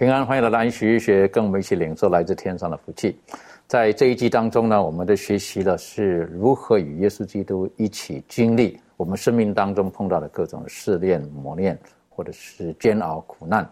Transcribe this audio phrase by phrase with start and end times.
[0.00, 3.20] 平安，欢迎来到学一学，跟我们一起领受来自天上的福气。
[3.66, 11.78] 在这一季当中呢，我们的学习的是如何与耶稣基督一起经历我们生命当中碰到的各种试炼、磨练，
[12.08, 13.70] 或者是煎熬、苦难。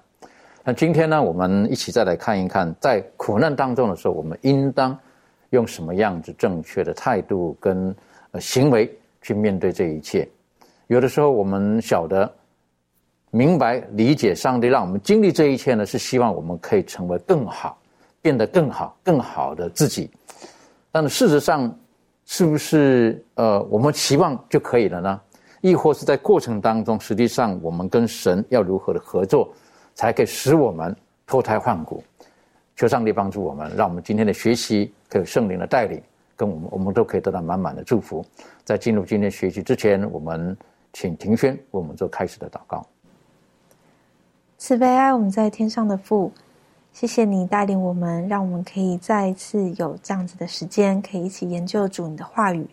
[0.62, 4.94] 那今天呢，我们一起再来看一看，在苦难当中的时候，我们应当
[5.48, 7.96] 用什么样子正确的态度跟
[8.38, 10.28] 行为去面对这一切。
[10.88, 12.30] 有的时候我们晓得。
[13.30, 17.78] 明白理解上帝让我们经历这一切呢，是希望我们可以成为更好，
[18.22, 20.10] 变得更好、更好的自己。
[20.90, 21.72] 但是事实上，
[22.24, 25.20] 是不是呃我们期望就可以了呢？
[25.60, 29.52] 亦或是在过程当中，实际上我们跟神要如何的合作，
[29.94, 30.94] 才可以使我们
[31.26, 32.02] 脱胎换骨？
[32.76, 36.00] 求上帝帮助我们，让我们今天的学习可以圣灵的带领，
[36.36, 38.24] 跟我们我们都可以得到满满的祝福。
[38.64, 40.56] 在进入今天学习之前，我们
[40.92, 42.86] 请庭轩为我们做开始的祷告。
[44.58, 46.32] 慈悲爱我们在天上的父，
[46.92, 52.66] 谢谢你带领我们，让我们可以再一次有这样子的时间，可以一起研究主你的话语。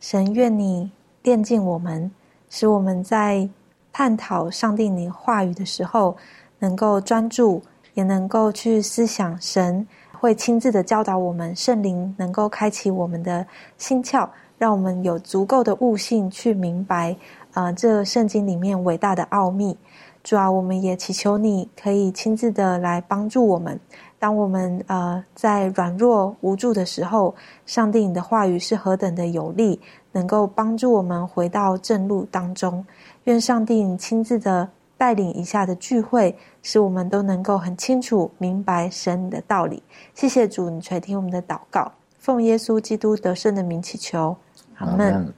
[0.00, 0.90] 神愿你
[1.22, 2.10] 炼净我们，
[2.48, 3.46] 使我们在
[3.92, 6.16] 探讨上帝你话语的时候，
[6.58, 7.62] 能够专注，
[7.92, 9.86] 也能够去思想神
[10.18, 11.54] 会亲自的教导我们。
[11.54, 13.46] 圣灵能够开启我们的
[13.76, 17.14] 心窍，让我们有足够的悟性去明白，
[17.52, 19.76] 啊，这圣经里面伟大的奥秘。
[20.26, 23.78] 主啊，我们也祈求你可以亲自的来帮助我们。
[24.18, 27.32] 当我们呃在软弱无助的时候，
[27.64, 32.84] 上帝你的话语是何等的有力，能够帮助我们回到正路当中。
[33.24, 39.80] 愿上帝你亲自的带领一下的聚会，使我们都能够很清楚明白神的道理。
[40.12, 44.36] 谢谢主，你垂听我们的祷告，奉耶稣基督得胜的名祈求，
[44.78, 45.32] 阿门。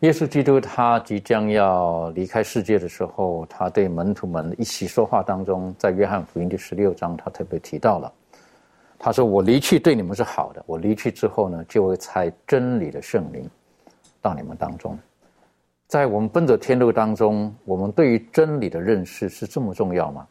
[0.00, 8.12] 耶稣基督他即将要离开世界的时候，他对门徒们一起说话当中，在约翰福音第十六章，他特别提到了，
[8.96, 13.50] 他说：“我离去对你们是好的，我离去之后呢，就会差真理的圣灵
[14.22, 14.96] 到你们当中。”
[15.88, 20.24] 在我们奔走天路当中，我们对于真理的认识是这么重要吗？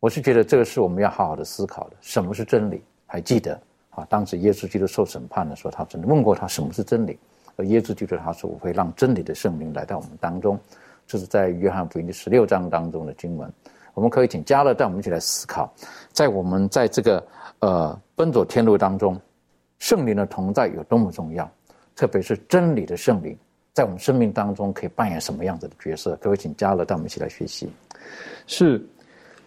[0.00, 1.96] 我是觉得这个是我们要好好的思考的。
[2.00, 2.82] 什么是真理？
[3.06, 3.60] 还记得
[3.90, 4.04] 啊？
[4.10, 7.16] 当时耶稣基督受审判的时候，他曾经问过他什么是真理。
[7.56, 10.58] 而耶稣就对他说：“我会让真理的圣灵来到我们当中。”
[11.06, 13.50] 这是在约翰福音第十六章当中的经文。
[13.94, 15.72] 我们可以请加勒带我们一起来思考，
[16.12, 17.24] 在我们在这个
[17.60, 19.18] 呃奔走天路当中，
[19.78, 21.50] 圣灵的同在有多么重要，
[21.94, 23.34] 特别是真理的圣灵
[23.72, 26.14] 在我们生命当中可以扮演什么样子的角色？
[26.20, 27.70] 各位请加勒带我们一起来学习。
[28.46, 28.84] 是，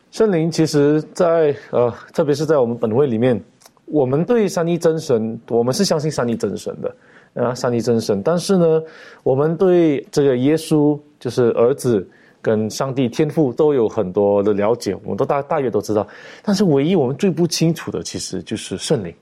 [0.09, 3.39] 圣灵其实，在呃，特别是在我们本会里面，
[3.85, 6.95] 我们对三一真神，我们是相信三一真神的。
[7.35, 8.81] 啊，上帝真神，但是呢，
[9.23, 12.05] 我们对这个耶稣就是儿子
[12.41, 16.05] 跟上帝天父都有很多的了解，我们都大大约都知道。
[16.43, 19.13] 但是唯一我们最不清楚的，其实就是圣灵。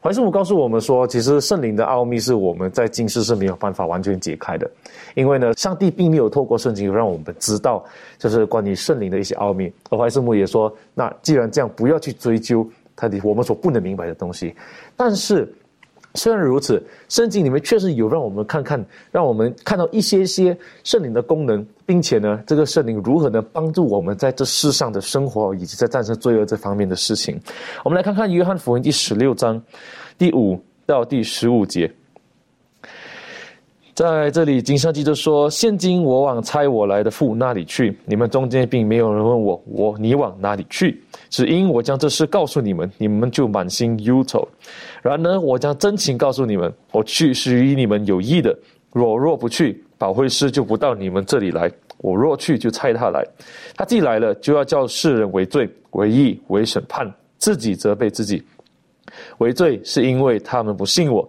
[0.00, 4.70] 怀圣母告诉我们说，其实圣灵的奥秘是我们在今世是没有办法完全解开的，
[5.14, 7.84] 因为呢，上帝并没有透过圣经让我们知道，
[8.18, 9.70] 就是关于圣灵的一些奥秘。
[9.90, 14.54] 而怀圣母也说，那既然这样，不要去追究他的我们所不能明白的东西，
[14.96, 15.52] 但是。
[16.14, 27.40] 虽然如此，圣经里面确实有让我们看看，让我们看到一些些圣灵的功能，并且呢，这个圣灵如何能帮助我们在这世上的生活，以及在战胜罪恶这方面的事情。
[27.84, 29.60] 我们来看看约翰福音第十六章
[30.16, 31.92] 第五到第十五节。
[33.94, 41.00] 在这里，经上记着说：“现今我往差我来的父那里去，你们中间并没有人问我，我你往哪里去？
[41.30, 44.46] 只因我将这事告诉你们，你们就满心忧愁。
[45.00, 48.52] 然而，我将真情告诉你们，我去是与你们有益的。
[48.92, 51.70] 若若不去，保惠师就不到你们这里来。
[51.98, 53.24] 我若去，就差他来。
[53.76, 57.08] 他既来了，就要叫世人为罪、为义、为审判，
[57.38, 58.42] 自己责备自己。
[59.38, 61.26] 为罪是因为他们不信我；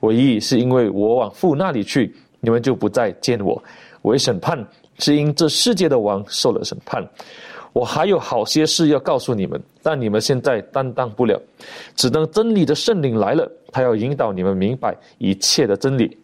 [0.00, 3.60] 为义是因为我往父那里去，你们就不再见我；
[4.02, 4.58] 为审判
[4.98, 7.06] 是因这世界的王受了审判。
[7.72, 11.40] 我还有好些事要告诉你们，但你们现在担当不了。
[11.96, 16.16] 只等真理的圣灵来了，他要引导你们明白一切的真理，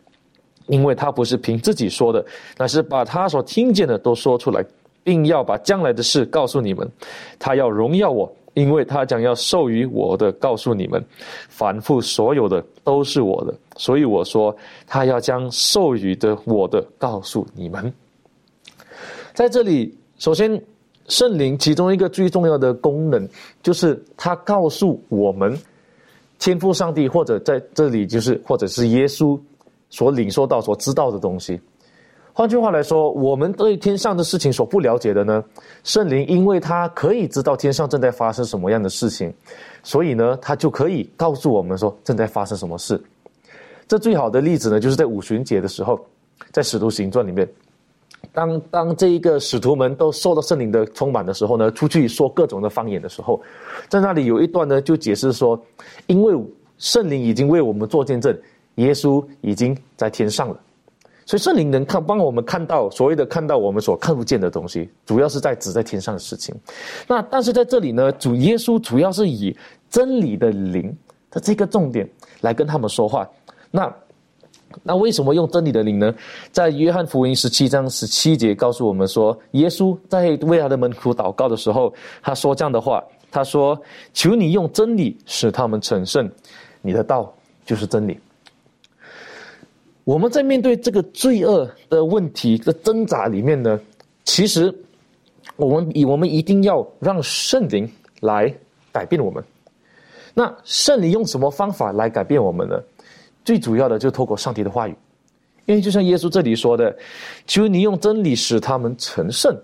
[0.69, 2.25] 因为他不是凭自己说的，
[2.57, 4.65] 乃是把他所听见的都说出来，
[5.03, 6.89] 并要把将来的事告诉你们。
[7.37, 11.05] 他要荣耀我，因为他将要授予我的告诉你们。
[11.49, 14.55] 凡复所有的都是我的，所以我说
[14.87, 17.93] 他要将授予的我的告诉你们。
[19.35, 20.63] 在这里，首先。
[21.09, 23.29] 圣灵其中一个最重要的功能，
[23.65, 25.59] 就是他告诉我们，
[26.39, 29.37] 天赋上帝或者在这里就是或者是耶稣
[29.89, 31.61] 所领受到、所知道的东西。
[32.33, 35.45] 换句话来说，我们对天上的事情所不了解的呢，
[35.85, 39.33] 圣灵因为他可以知道天上正在发生什么样的事情，
[39.83, 43.01] 所以呢，他就可以告诉我们说正在发生什么事。
[43.89, 45.99] 这最好的例子呢，就是在五旬节的时候，
[46.53, 47.49] 在使徒行传里面。
[48.33, 53.41] 当当这一个使徒们都受到圣灵的充满的时候呢，出去说各种的方言的时候，
[53.89, 55.61] 在那里有一段呢，就解释说，
[56.07, 56.39] 因为
[56.79, 58.39] 圣灵已经为我们做见证，
[58.77, 60.61] 耶稣已经在天上了，
[61.31, 66.53] 所以圣灵能看帮我们看到所谓的看到我们所看不见的东西，主要是在指在天上的事情。
[67.07, 69.57] 那但是在这里呢，主耶稣主要是以
[69.89, 70.93] 真理的灵
[71.31, 72.11] 的这个重点
[72.41, 73.25] 来跟他们说话。
[73.71, 73.95] 那。
[74.85, 76.15] 那为什么用真理的灵呢？
[76.53, 81.93] 在约翰福音十七章十七节告诉我们说，耶稣在为他的门徒祷告的时候，
[82.23, 83.77] 他说这样的话：“他说，
[84.15, 86.31] 求你用真理使他们成圣，
[86.83, 87.35] 你的道
[87.67, 88.17] 就是真理。”
[90.05, 93.79] 我们在面对这个罪恶的问题的挣扎里面呢，
[94.25, 94.75] 其实
[95.57, 97.89] 我们以我们一定要让圣灵
[98.21, 98.53] 来
[98.93, 99.43] 改变我们。
[100.33, 102.81] 那圣灵用什么方法来改变我们呢？
[103.45, 104.95] 最主要的就是透过上帝的话语，
[105.67, 106.97] 因为就像耶稣这里说的，
[107.47, 109.57] 求你用真理使他们成圣。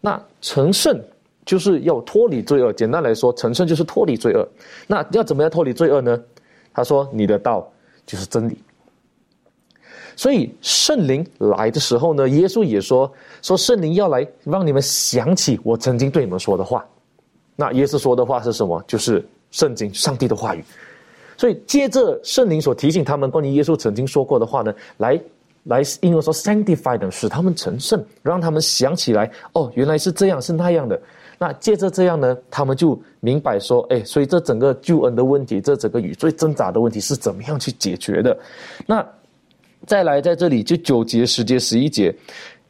[0.00, 1.00] 那成圣
[1.44, 2.72] 就是要脱离罪恶。
[2.72, 4.48] 简单来说，成圣就是脱离罪恶。
[4.86, 6.20] 那要怎么样脱离罪恶呢？
[6.72, 7.68] 他说：“你的道
[8.06, 8.56] 就是真理。”
[10.18, 13.08] 所以圣灵来的时候呢，耶稣也说
[13.40, 16.84] ：“说圣灵要来让你们想起我曾经对你们说的话。”
[17.54, 18.82] 那耶稣说的话是什么？
[18.88, 20.64] 就是圣经、上帝的话语。
[21.36, 25.20] 所以，借着圣灵所提醒他们关于耶稣曾经说过的话呢，来
[25.62, 31.00] 来，应用说 sanctify 的，使他们成圣，让他们想起来，哦，原来是这样，是那样的。
[31.38, 38.36] 那借着这样呢，他们就明白说，哎，所以这整个救恩的问题，这整个与罪挣扎的问题是怎么样去解决的？
[38.84, 39.06] 那
[39.86, 42.14] 再来在这里就九节、十节、十一节，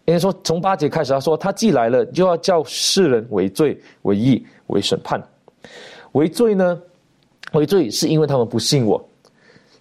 [0.05, 5.23] 应该说从八节开始，他说他既来了，就要叫世人为罪、为义、为审判。
[6.13, 6.81] 为罪呢？
[7.53, 9.03] 为罪是因为他们不信我，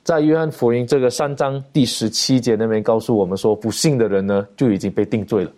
[0.03, 5.51] 在约翰福音这个三章第十七节那边告诉我们说，不信的人呢就已经被定罪了。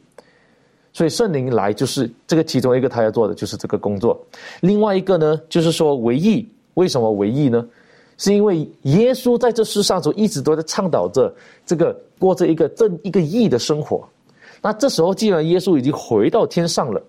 [0.92, 4.20] 所以圣灵来就是这个其中一个他要做的就是这个工作。
[4.62, 7.64] 另外一个呢，就是说为义，为什么为义呢？
[8.20, 11.34] 是因为耶稣在这世上时候一直都在倡导着
[11.66, 14.08] 这个过着一个正一个义的生活。
[14.62, 17.02] 那这时候既然耶稣已经回到天上了，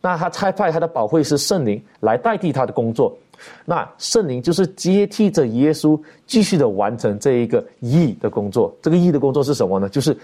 [0.00, 3.16] 那他差派他的保惠师圣灵来代替他的工作。
[3.64, 8.74] 那圣灵就是接替着耶稣，继续的完成这一个义的工作。
[8.82, 9.88] 这个义的工作是什么呢？
[9.88, 10.16] 就是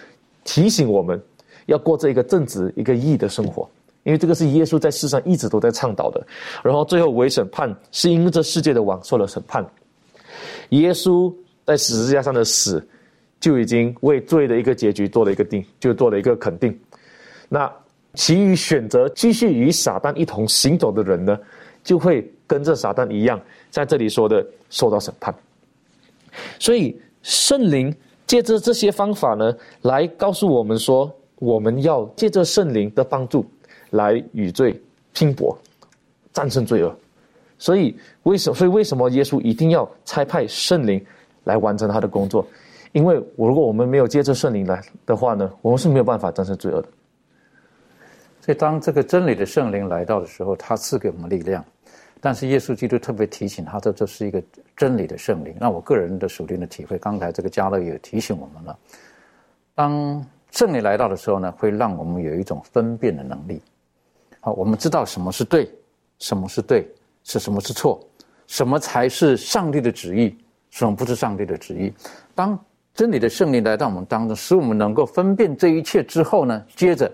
[0.45, 1.23] 提醒我们
[1.67, 3.69] 要过这一个正直、一个义的生活。
[4.03, 6.21] 因为这个是耶稣在世上一直都在倡导的。
[6.65, 9.65] 然后最后为审判，是因为这世界的王受了审判。
[10.73, 11.33] 耶稣
[11.65, 12.87] 在十字架上的死，
[13.41, 16.79] 就已经为罪的一个结局做了一个定，就做了一个肯定。
[17.49, 17.73] 那
[18.15, 21.39] 其余选择继续与撒旦一同行走的人呢，
[21.83, 22.31] 就会。
[22.45, 25.35] 跟这撒旦一样，在这里说的受到审判。
[26.59, 27.95] 所以圣灵
[28.27, 33.47] 借着这些方法呢，来告诉我们说，我们要借着圣灵的帮助，
[33.93, 34.79] 来与罪
[35.15, 35.57] 拼搏，
[36.35, 36.95] 战胜罪恶。
[37.63, 41.01] 所以为什所以为什么耶稣一定要差派圣灵
[41.45, 42.45] 来完成他的工作？
[42.91, 46.89] 因为我如果我们没有接着圣灵来的话呢，我们是没有办法战胜罪恶的。
[48.41, 51.65] 所以当这个真理的圣灵来到的时候，他赐给我们力量。
[52.21, 54.43] 但是耶稣基督特别提醒他，这这是一个
[54.77, 55.55] 真理的圣灵。
[55.61, 58.77] 那我个人的属灵的体会，刚才这个加勒也提醒我们了。
[59.77, 63.63] 当圣灵来到的时候呢，会让我们有一种分辨的能力。
[64.41, 65.71] 好，我们知道什么是对，
[66.19, 66.89] 什么是对，
[67.25, 68.01] 是什么是错，
[68.47, 70.37] 什么才是上帝的旨意，
[70.71, 71.93] 什么不是上帝的旨意。
[72.35, 72.59] 当
[72.95, 77.11] 真理的圣灵来到我们当中，使我们能够分辨这一切之后呢，接着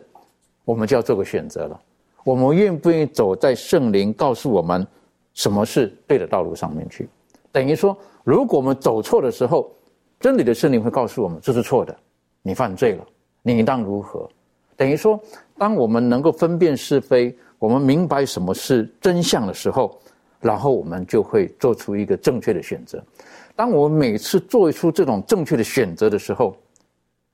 [0.64, 1.80] 我们就要做个选择了。
[2.24, 4.86] 我们愿不愿意走在圣灵告诉我们
[5.34, 7.08] 什么是对的道路上面去？
[7.52, 9.72] 等于说，如果我们走错的时候，
[10.20, 11.96] 真理的圣灵会告诉我们这是错的，
[12.42, 13.06] 你犯罪了，
[13.42, 14.28] 你应当如何？
[14.76, 15.18] 等于说，
[15.56, 19.98] 当我们能够分辨是非，我们明白什么是真相的时候，
[20.40, 23.02] 然后我们就会做出一个正确的选择。
[23.56, 26.56] 当我们每次做出这种正确的选择的时候，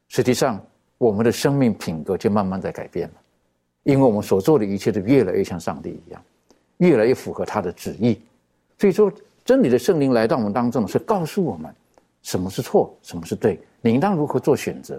[0.09, 0.59] 实际上
[0.97, 3.14] 我们的生命品格就慢慢在改变了，
[3.83, 6.23] 因为我们所做的一切都越来越像上帝一样，
[6.78, 8.19] 越来越符合他的旨意。
[8.78, 9.12] 所以说，
[9.45, 11.73] 真理的圣灵来到我们当中，是告诉我们
[12.23, 14.99] 什么是错，什么是对，你应当如何做选择。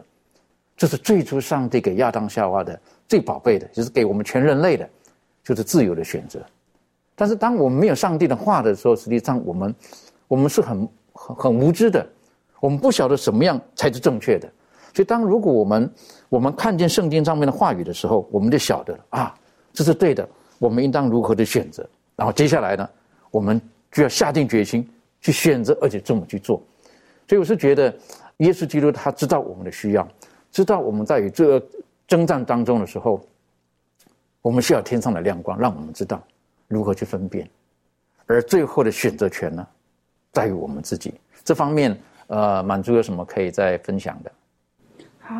[0.77, 4.87] 这是最初上帝给亚当夏娃的最宝贝的，就是给我们全人类的，
[5.45, 6.41] 就是自由的选择。
[7.15, 9.73] 但是当我们没有上帝的话的时候，实际上我们
[10.27, 10.85] 我们是很。
[11.17, 12.05] 很很无知的，
[12.59, 14.51] 我们不晓得什么样才是正确的，
[14.93, 15.89] 所以当如果我们
[16.27, 19.33] 我们看见圣经上面的话语的时候，我们就晓得了啊，
[19.71, 20.27] 这是对的，
[20.59, 21.87] 我们应当如何的选择，
[22.17, 22.89] 然后接下来呢，
[23.31, 23.61] 我们
[23.93, 24.85] 就要下定决心
[25.21, 26.61] 去选择，而且这么去做。
[27.29, 27.95] 所以我是觉得，
[28.39, 30.05] 耶稣基督他知道我们的需要，
[30.51, 31.65] 知道我们在与这个
[32.09, 33.25] 征战当中的时候，
[34.45, 36.21] 我们需要天上的亮光，让我们知道
[36.67, 37.49] 如何去分辨，
[38.27, 39.65] 而最后的选择权呢？
[40.31, 44.31] 在于我们自己这方面，呃，满足有什么可以再分享的？
[45.19, 45.33] 好，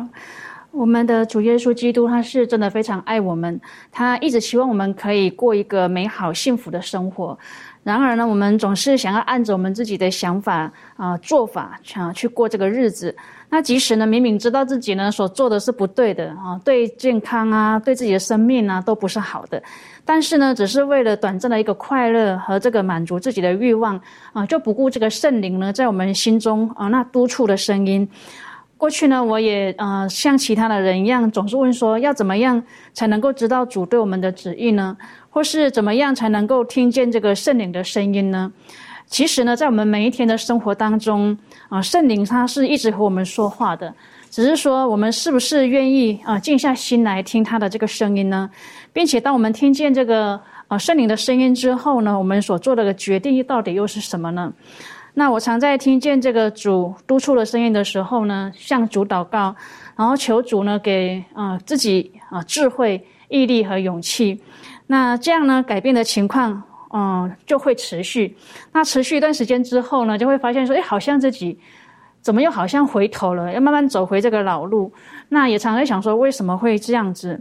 [0.72, 3.60] 我们的主耶稣基督他是真的非常爱我们，
[3.92, 7.38] 他一直希望我们可以过一个美好幸福的生活。
[7.84, 13.16] 然而呢，我们总是想要按着我们自己的想法啊做法啊去过这个日子。
[13.48, 19.62] 那即使呢，明明知道自己呢所做的是不对的啊，对健康啊，对自己的生命啊都不是好的。
[20.04, 24.00] 但是呢，只是为了短暂的一个快乐和这个满足自己的欲望
[24.32, 28.08] 啊，就不顾这个圣灵呢在我们心中啊那督促的声音。
[28.76, 32.62] 过去呢，我也呃像其他的人一样，总是问说要怎么样
[32.92, 34.96] 才能够知道主对我们的旨意呢？
[35.30, 38.52] 或是怎么样才能够听见这个圣灵的声音呢？
[39.06, 41.36] 其实呢，在我们每一天的生活当中
[41.68, 43.94] 啊，圣灵他是一直和我们说话的。
[44.30, 48.50] 只是说，我们是不是愿意啊静下心来听他的这个声音呢？
[48.92, 54.52] 并且，当我们听见这个啊圣灵的声音之后呢，我们所做的决定到底又是什么呢？
[55.14, 59.54] 那我常在听见这个主督促的声音的时候呢，向主祷告，
[59.96, 64.38] 然后求主呢给啊自己啊智慧、毅力和勇气。
[64.88, 66.62] 那这样呢，改变的情况
[66.96, 68.34] 嗯就会持续。
[68.72, 71.58] 那持续一段时间之后呢，就会发现说，哎，好像自己。
[72.22, 73.52] 怎么又好像回头了？
[73.52, 74.92] 要慢慢走回这个老路。
[75.28, 77.40] 那也常在想说，为什么会这样子？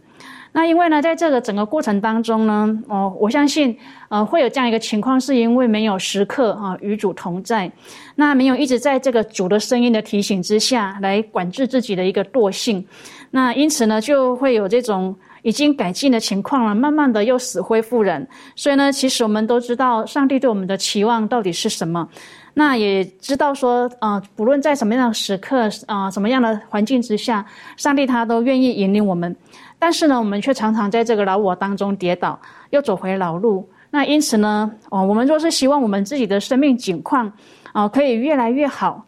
[0.52, 3.76] 那因为呢，在这个整个过程当中呢，哦，我相信，
[4.10, 7.72] 呃，会有这样一个情况，是因为没有时刻哈与主同在，
[8.14, 12.86] 那没有一直在这个主的声音的提醒之下来管制自己的一个惰性。
[13.32, 18.28] 那因此呢，就会有这种已经改进的情况了，慢慢的又死灰复燃。
[18.56, 22.10] 所以呢，其实我们都知道，上帝对我们的期望到底是什么。
[22.56, 27.46] 那也知道说，啊，不论在什么样的时刻，啊，什么样的环境之下，
[27.78, 29.36] 上帝他都愿意引领我们。
[29.78, 32.40] 但是呢，我们却常常在这个老我当中跌倒，
[32.72, 33.70] 又走回老路。
[33.92, 37.32] 那因此呢，哦，我们若是希望我们自己的生命景况，
[37.72, 39.06] 啊，可以越来越好，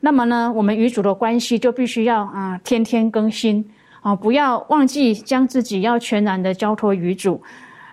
[0.00, 3.64] 那么呢，我们与主的关系就必须要啊，天天更新，
[4.08, 7.38] 啊，不要忘记将自己要全然的交托于主，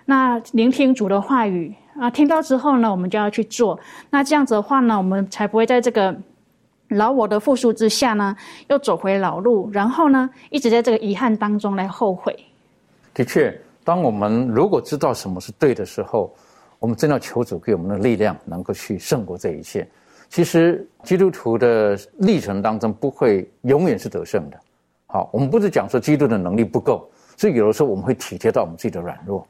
[0.06, 1.74] 那聆听主的话语。
[2.00, 3.78] 啊，听到之后呢，我们就要去做。
[4.08, 6.16] 那这样子的话呢，我们才不会在这个
[6.88, 8.34] 老我的复述之下呢，
[8.68, 12.34] 又走回老路，然后呢，一直在这个遗憾当中来后悔。
[13.12, 13.54] 的确，
[13.84, 16.34] 当我们如果知道什么是对的时候，
[16.78, 19.86] 我们真要求主给我们的力量，能够去胜过这一切。
[20.30, 24.58] 其实基督徒的历程当中，不会永远是得胜的。
[25.16, 27.08] 好，我们不是讲说基督的能力不够，
[27.38, 29.46] 所以有的时候我们会体贴到我们自己的软弱。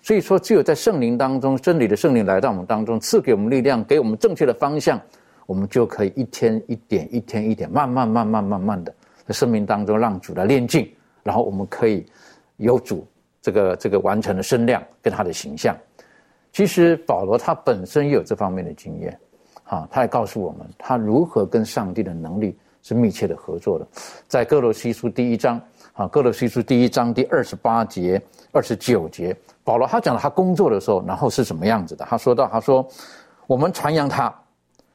[0.00, 4.98] 所以说，只有在圣灵当中，真理的圣灵来到我们当中，赐给我们力量，给我们正确的方向，
[5.44, 8.94] 我们就可以一天一点、一天一点，慢慢、慢慢、慢慢的
[9.26, 10.90] 在生命当中让主来炼净，
[11.22, 12.02] 然后我们可以
[12.56, 13.06] 有主
[13.42, 15.76] 这个这个完成的身量跟他的形象。
[16.50, 19.20] 其实保罗他本身有这方面的经验，
[19.64, 23.86] 啊，他也告诉我们他如何跟上帝的能力是密切的合作的，
[24.26, 25.60] 在哥罗西书第一章，
[25.92, 28.20] 啊，哥罗西书第一章第二十八节、
[28.52, 29.36] 二十九节。
[29.62, 32.04] 保罗他讲他工作的时候，然后是什么样子的？
[32.08, 32.86] 他说到：“他说，
[33.46, 34.34] 我们传扬他，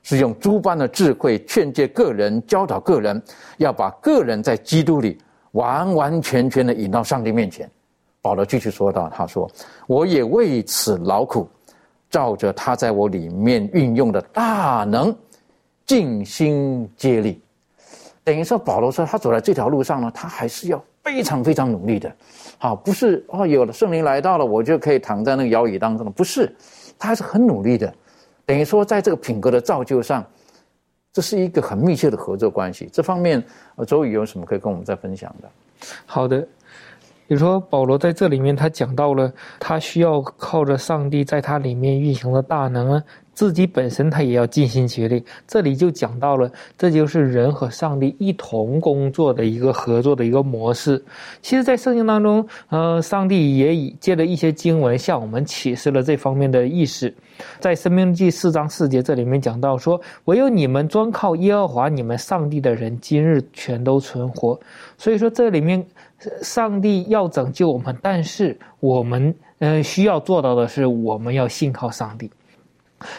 [0.02, 3.22] 是用诸般的智慧劝诫个人，教导个人，
[3.58, 5.18] 要把个人在基督里
[5.52, 7.70] 完完全全的引到上帝面前。”
[8.22, 9.50] 保罗继续说道：“他说，
[9.86, 11.48] 我也为此劳苦，
[12.10, 15.16] 照着他在我里面运用的大能，
[15.86, 17.40] 尽心竭力。”
[18.26, 22.14] 等于说保罗说他走在这条路上呢，他还是要非常非常努力的，
[22.58, 26.54] 好，不是哦，有了圣灵来到了，我就可以躺在那个摇椅当中了，不是，
[26.98, 27.94] 他还是很努力的。
[28.44, 30.26] 等于说，在这个品格的造就上，
[31.14, 32.90] 这是一个很密切的合作关系。
[32.92, 33.44] 这方面，
[33.86, 35.50] 周宇有什么可以跟我们再分享的？
[36.08, 36.42] 好的，
[37.28, 43.04] 比如说保罗在这里面，他讲到了他需要靠着上帝在他里面运行的大能啊。
[43.36, 51.04] 自己本身他也要尽心竭力，这里就讲到了，这就是人和上帝一同工作的一个合作的一个模式。
[51.42, 57.14] 其实，在圣经当中，呃，上帝也以借了一些经文向我们启示了这方面的意识。
[57.60, 64.58] 在《生命记》四章四节这里面讲到说：“唯有你们专靠耶和华你们上帝的人，今日全都存活。”
[64.98, 65.86] 所以说，这里面
[66.42, 72.32] 上帝要拯救我们，但是我们嗯需要做到的是，我们要信靠上帝。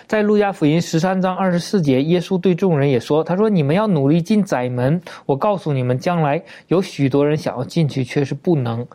[0.06, 5.00] 在路加福音十三章二十四节，耶稣对众人也说：“他说，你们要努力进窄门。
[5.24, 8.86] 我告诉你们，将来有许多人想要进去，却是不能。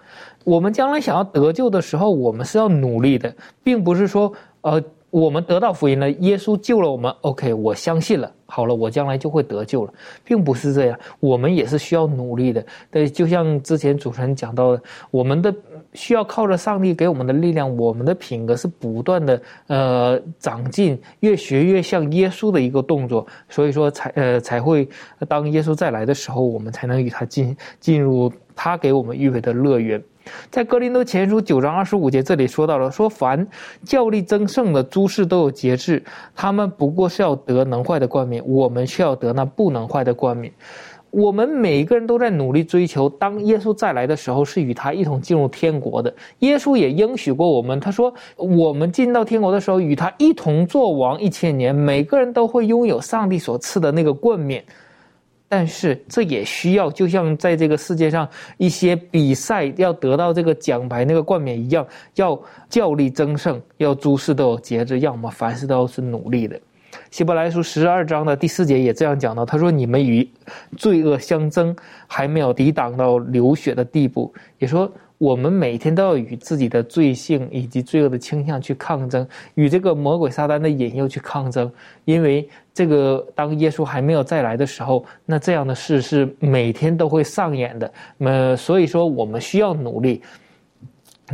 [0.44, 3.34] 我们将来想要得救的时候，我们是要努力的，
[3.64, 4.32] 并不是说，
[4.62, 9.94] 呃，我们得到福音了，耶稣救了我们，OK，我相信了，好了，我将来就会得救了，
[10.24, 11.00] 并不是这样。
[11.20, 12.66] 我们也是需要努力的。
[12.90, 15.54] 对，就像之前主持人讲到的，我们的。”
[15.94, 24.88] 需要靠着上帝给我们的力量，我们的品格是不断的呃长进，越学越像耶稣的一个动作，所以说才呃才会
[25.28, 30.02] 当耶稣再来的时候，我们才能与他进进入他给我们预备的乐园。
[30.52, 33.46] 在哥林多前书九章二十五节这里说到了，说凡
[33.84, 36.02] 教力争胜的诸事都有节制，
[36.36, 40.54] 他们不过是要得能坏的冠冕，我们却要得那不能坏的冠冕。
[41.12, 46.14] 我们每一个人都在努力追求，当耶稣再来的时候，是与他一同进入天国的。
[46.40, 54.64] 耶稣也应许过我们，他说：“我们进到天国的时候，与他一同做王一千年，每个人都会拥有上帝所赐的那个冠冕。”
[55.50, 58.26] 但是这也需要，就像在这个世界上
[58.58, 66.58] 一些比赛要得到这个奖牌、那个冠冕一样，要较力争胜，要诸事都有节制，要么凡事都是努力的。
[67.12, 70.28] 希伯来书十二章的第四节也这样讲到，他说：“你们与
[70.78, 71.76] 罪恶相争，
[72.08, 81.70] 还没有抵挡到流血的地步。”也说我们每天都要与自己的罪性以及罪恶的倾向去抗争，与这个魔鬼撒旦的引诱去抗争。
[82.06, 87.92] 因为这个当耶稣还没有再来的时候，那这样的事是每天都会上演的。
[88.18, 90.22] 那所以说，我们需要努力。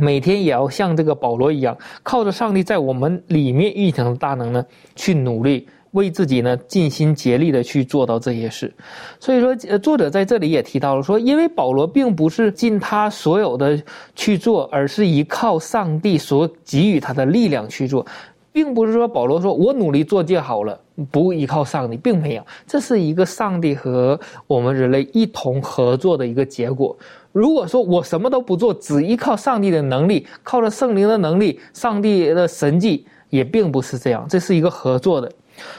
[0.00, 8.72] 每天也要像这个保罗一样，靠着上帝在我们里面运行的大能呢，去努力为自己呢尽心竭力的去做到这些事。
[9.18, 13.82] 所以说，呃，作者在这里也提到了说，因为保罗并不是尽他所有的
[14.14, 18.04] 去做，而是依靠上帝所给予他的力量去做，
[18.58, 20.76] 并不是说保罗说我努力做就好了，
[21.12, 24.18] 不依靠上帝，并没有，这是一个上帝和
[24.48, 26.96] 我们人类一同合作的一个结果。
[27.30, 35.30] 如果说我什么都不做，只依靠上帝的能力，靠着圣灵的能力，上帝的神迹也并不是这样，这是一个合作的。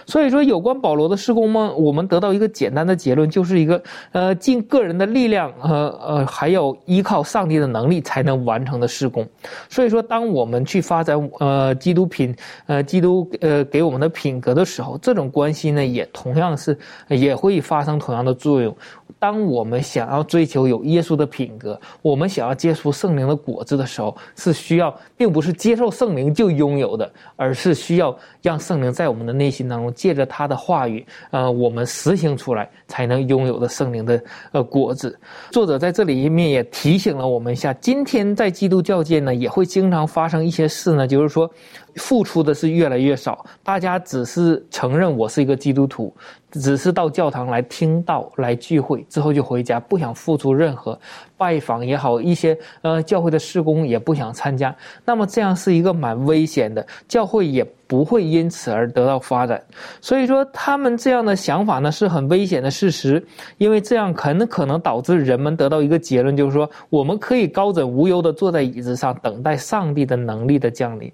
[0.06, 1.72] 所以说，有关保罗的施工吗？
[1.78, 9.28] 我们得到一个简单的结论，就是一个呃，尽个人的力量和呃，还有依靠上帝的能力才能完成的施工。
[9.70, 18.76] 所以说，当我们去发展呃基督品呃基督呃给我们的品格的时候，这种关系呢，也同样是也会发生同样的作用。
[19.18, 35.18] 当我们想要追求有耶稣的品格，我们想要接触圣灵的果子的时候，是需要，并不是接受圣灵就拥有的，而是需要让圣灵在我们的内心能，借着他的话语，呃，我们实行出来，才能拥有的圣灵的呃果子。
[35.52, 41.50] 作者在这里一面也提醒了我们一下，今天在基督教界呢，也会经常发生一些事呢，就是说。
[41.96, 46.16] 付出的是越来越少，大家只是承认我是一个基督徒，
[46.52, 51.00] 只是到教堂来听道、来聚会之后就回家，不想付出任何
[51.38, 54.76] 拜访也好，一些呃教会的事工也不想参加。
[55.06, 59.62] 那么这样是一个蛮危险的，教会也不会因此而得到发展。
[60.02, 63.24] 所以说，他们这样的想法呢是很危险的事实，
[63.58, 71.12] 因为这样可能可能导致人们得到一个结论，就是说我们可以高枕无忧的坐在椅子上，等待上帝的能力的降临。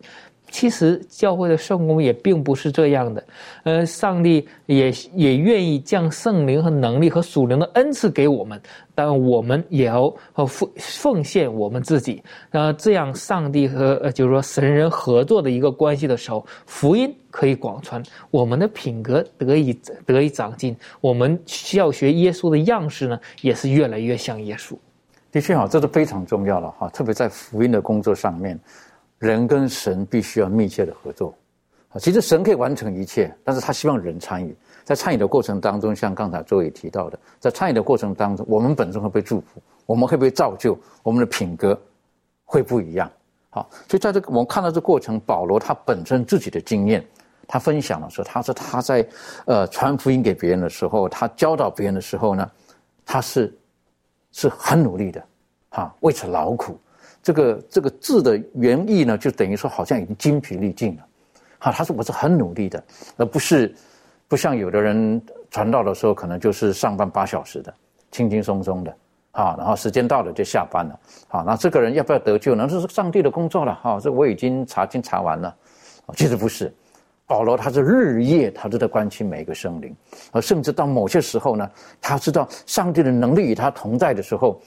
[0.55, 3.23] 其实教会的圣公也并不是这样的，
[3.63, 8.57] 呃，上帝也也愿意将圣灵和能力和属灵的恩赐给我们，
[8.95, 10.09] 但我们也要
[10.47, 24.73] 奉奉献我们自己，那这样上帝和呃就是说神人合作的一个关系的时候，福音可以广传，我们的品格得以得以长进，我们需要学耶稣的样式呢，也是越来越像耶稣。
[25.33, 28.57] 的确哈，这是非常重要的哈，特别在福音的工作上面。
[29.25, 31.33] 人跟神必须要密切的合作，
[31.89, 34.55] 啊其实神可以完成一切，但是他希望人参与。
[34.83, 41.75] 在参与的过程当中，像刚才周伟提到的，在参与的过程当中，我们本身会被祝福，我们会被造就，我们的品格
[42.43, 43.11] 会不一样。
[43.49, 47.03] 好，所以在这个我们看到这过程，保罗他本身自己的经验，
[47.47, 49.07] 他分享了说，他说他在
[49.45, 52.51] 呃传福音给别人的时候，他教导别人的时候呢，
[53.03, 53.51] 他是
[54.31, 55.25] 是很努力的，
[55.69, 56.79] 哈，为此劳苦。
[57.25, 61.03] 这个这个字的原意呢，就等于说好像已经精疲力尽了，
[61.57, 62.83] 哈，他说我是很努力的，
[63.17, 63.73] 而不是
[64.27, 67.73] 不像有的人传道的时候，可能就是上班八小时的，
[68.11, 68.95] 轻轻松松的，
[69.31, 72.67] 啊，然后时间到了就下班了，好，那这个人要不要得救呢？
[72.69, 75.55] 这是上帝的工作了，哈，这我已经查经查完了，
[76.15, 76.71] 其实不是，
[77.25, 79.95] 保罗他是日夜他都在关心每一个生灵，
[80.31, 81.67] 而甚至到某些时候呢，
[81.99, 84.61] 他知道上帝的能力与他同在的时候。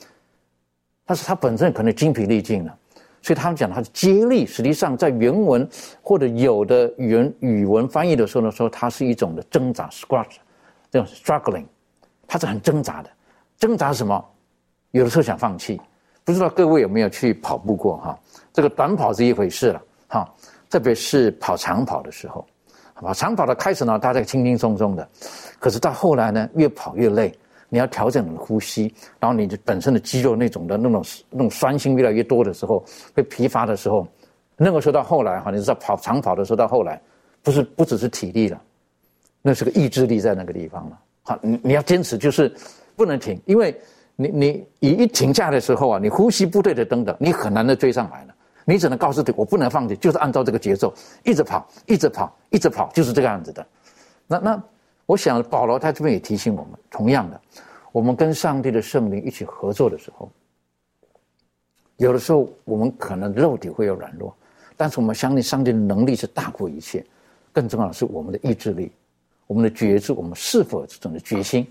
[1.08, 2.78] 但是他本身可能精疲力尽了，
[3.22, 4.44] 所以他们讲他是接力。
[4.44, 5.66] 实际上，在原文
[6.02, 10.42] 或者有的语言语文翻译的时候呢，说它是一种的挣扎 s c r u t c h
[10.90, 11.64] 这种 struggling，
[12.26, 13.08] 它是很挣扎的。
[13.56, 14.22] 挣扎什么？
[14.90, 15.80] 有的时候想放弃。
[16.24, 18.18] 不知道各位有没有去跑步过哈？
[18.52, 20.30] 这个短跑是一回事了哈，
[20.68, 22.46] 特别是跑长跑的时候，
[22.96, 25.08] 跑长跑的开始呢，大家轻轻松松的，
[25.58, 27.34] 可是到后来呢，越跑越累。
[27.70, 32.82] 你要调整你的呼吸，然后你的本身的肌肉那种的那种那种酸性越来越多的时候，
[33.14, 34.08] 会疲乏的时候，
[34.56, 37.00] 那个时候到后来哈，你知道跑长跑的时候到后来，
[37.42, 38.58] 不是不只是体力了，
[39.42, 40.98] 那是个意志力在那个地方了。
[41.22, 42.50] 好，你你要坚持，就是
[42.96, 43.78] 不能停，因为
[44.16, 48.34] 你你你一停下的时候啊，你呼吸不对的等等，你很难的追上来了。
[48.64, 53.66] 你只能告诉自己，我不能放弃，就是按照这个节奏一直跑，一直跑，一直跑，就是这个样子的。
[54.26, 54.62] 那那。
[55.08, 57.40] 我想保罗他这边也提醒我们，同样的，
[57.92, 60.30] 我们跟上帝的圣灵一起合作的时候，
[61.96, 64.36] 有的时候我们可能肉体会有软弱，
[64.76, 67.02] 但是我们相信上帝的能力是大过一切，
[67.54, 68.92] 更重要的是我们的意志力，
[69.46, 71.66] 我们的觉知，我们是否有这种的决心，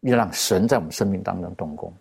[0.00, 1.92] 要让神在我们生命当中动工，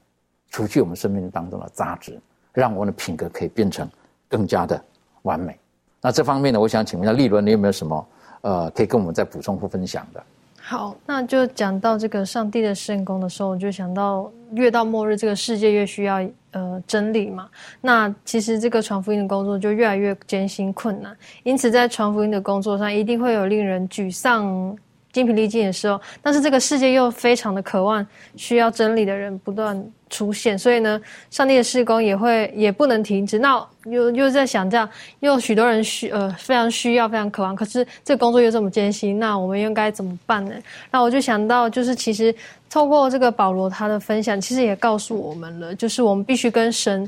[0.52, 2.18] 除去我们生命当中的杂质，
[2.54, 3.86] 让我们的品格可以变成
[4.30, 4.82] 更加的
[5.24, 5.60] 完美。
[6.00, 8.08] 那这方面呢，我想请问一下立伦，你有没有什么？
[8.42, 10.24] 呃，可以跟我们再补充或分享的。
[10.62, 17.50] 好，那就讲到这个上帝的圣功的时候，我就想到越到末日，这个世界越需要呃真理嘛。
[17.82, 24.78] 那其实这个传福音的工作就越来越艰辛困难，因此在传福音的工作上，一定会有令人沮丧、
[25.12, 26.00] 精疲力尽的时候。
[26.22, 29.92] 但是这个世界又非常的渴望需要真理的人不断。
[30.12, 33.38] 出现，所以呢，上帝的施工也会也不能停止。
[33.38, 40.52] 那又又在想这样，又许多人需呃非常需要、非常渴望，可是这工作又这么艰辛，那我们应该怎么办呢？
[40.90, 42.34] 那我就想到，就是其实
[42.72, 47.08] 透过这个保罗他的分享，其实也告诉我们了，就是我们必须跟神。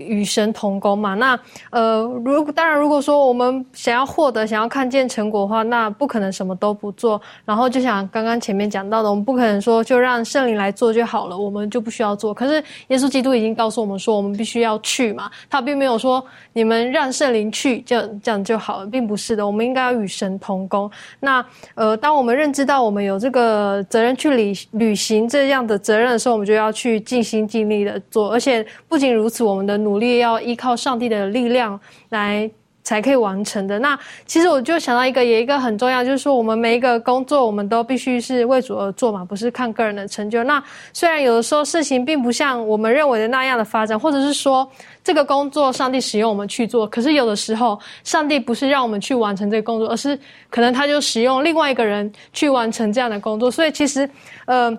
[0.00, 1.38] 与神同工嘛，那
[1.70, 7.20] 呃，如当然，如果说我们想要获得、想要看见成果的话，那不可能什么都不做。
[7.44, 12.32] 然后就像刚刚前面讲到的，我们不可能说就让圣灵来做就好了，我们就不需要做。
[12.32, 19.46] 可是耶稣基督已经告诉我们说，我们必须要去嘛，他并没有说你们让圣灵去，这样这样就好了，并不是的。
[19.46, 20.90] 我们应该要与神同工。
[21.20, 28.30] 那呃，当我们认知到我们有这个责任去履履行这样的责任的时候，我们就要去尽心尽力的做。
[28.30, 31.78] 而且不仅如此，我们的努努力要依靠上帝的力量
[32.10, 32.48] 来
[32.82, 33.78] 才可以完成的。
[33.80, 40.44] 那其实我就想到一个，也一个很重要，就是说我们每一个工作，我们都必须是为主而做嘛，不是看个人的成就。
[40.44, 44.68] 那虽然有的时候事情并不像我们认为的那样的发展，或者是说
[45.02, 53.50] 这个工作上帝使用我们去做，可是有的时候上帝不是让我们去完成这个工作，而是可能他就使用另外一个人去完成这样的工作。
[53.50, 54.08] 所以其实，
[54.46, 54.76] 呃。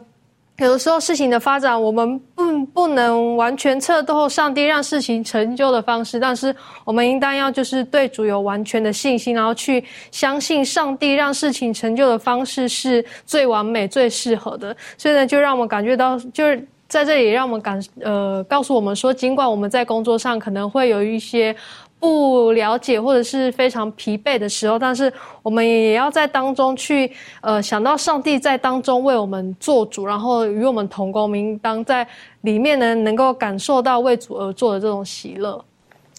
[0.57, 2.21] 有的时候事情的发展，我们
[2.67, 14.75] 不能完全测透上帝让事情成就的方式，但是我们应当要就是对主有完全的信心，然后去相信上帝让事情成就的方式是最完美、最适合的。
[14.97, 21.55] 所以呢，就让我们感觉到，就是在这里让我们感呃告诉我们说，尽管我们在工作上可能会有一些。
[22.01, 27.09] 不了解或者是非常疲惫的时候，但是我们也要在当中去，
[27.41, 32.05] 呃，想到上帝在当中为我们做主，然后与我们同工，应当在
[32.41, 35.63] 里面呢能够感受到为主而做的这种喜乐，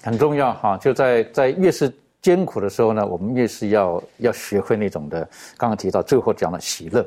[0.03, 0.79] 很重要哈。
[0.79, 1.92] 就在在越是
[2.23, 7.05] 艰苦的时候呢，我们越是要要学会那种的，刚刚提到最后讲的喜乐。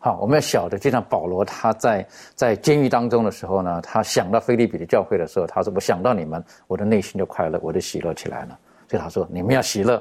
[0.00, 8.56] 好，我们要晓得，就像保罗他在在监狱当中的时候呢，他想到菲利比的教会的时候，他说：“我想到你们，我的内心就快乐，我就喜乐起来了。”
[8.88, 10.00] 所以他说：“你们要喜乐。”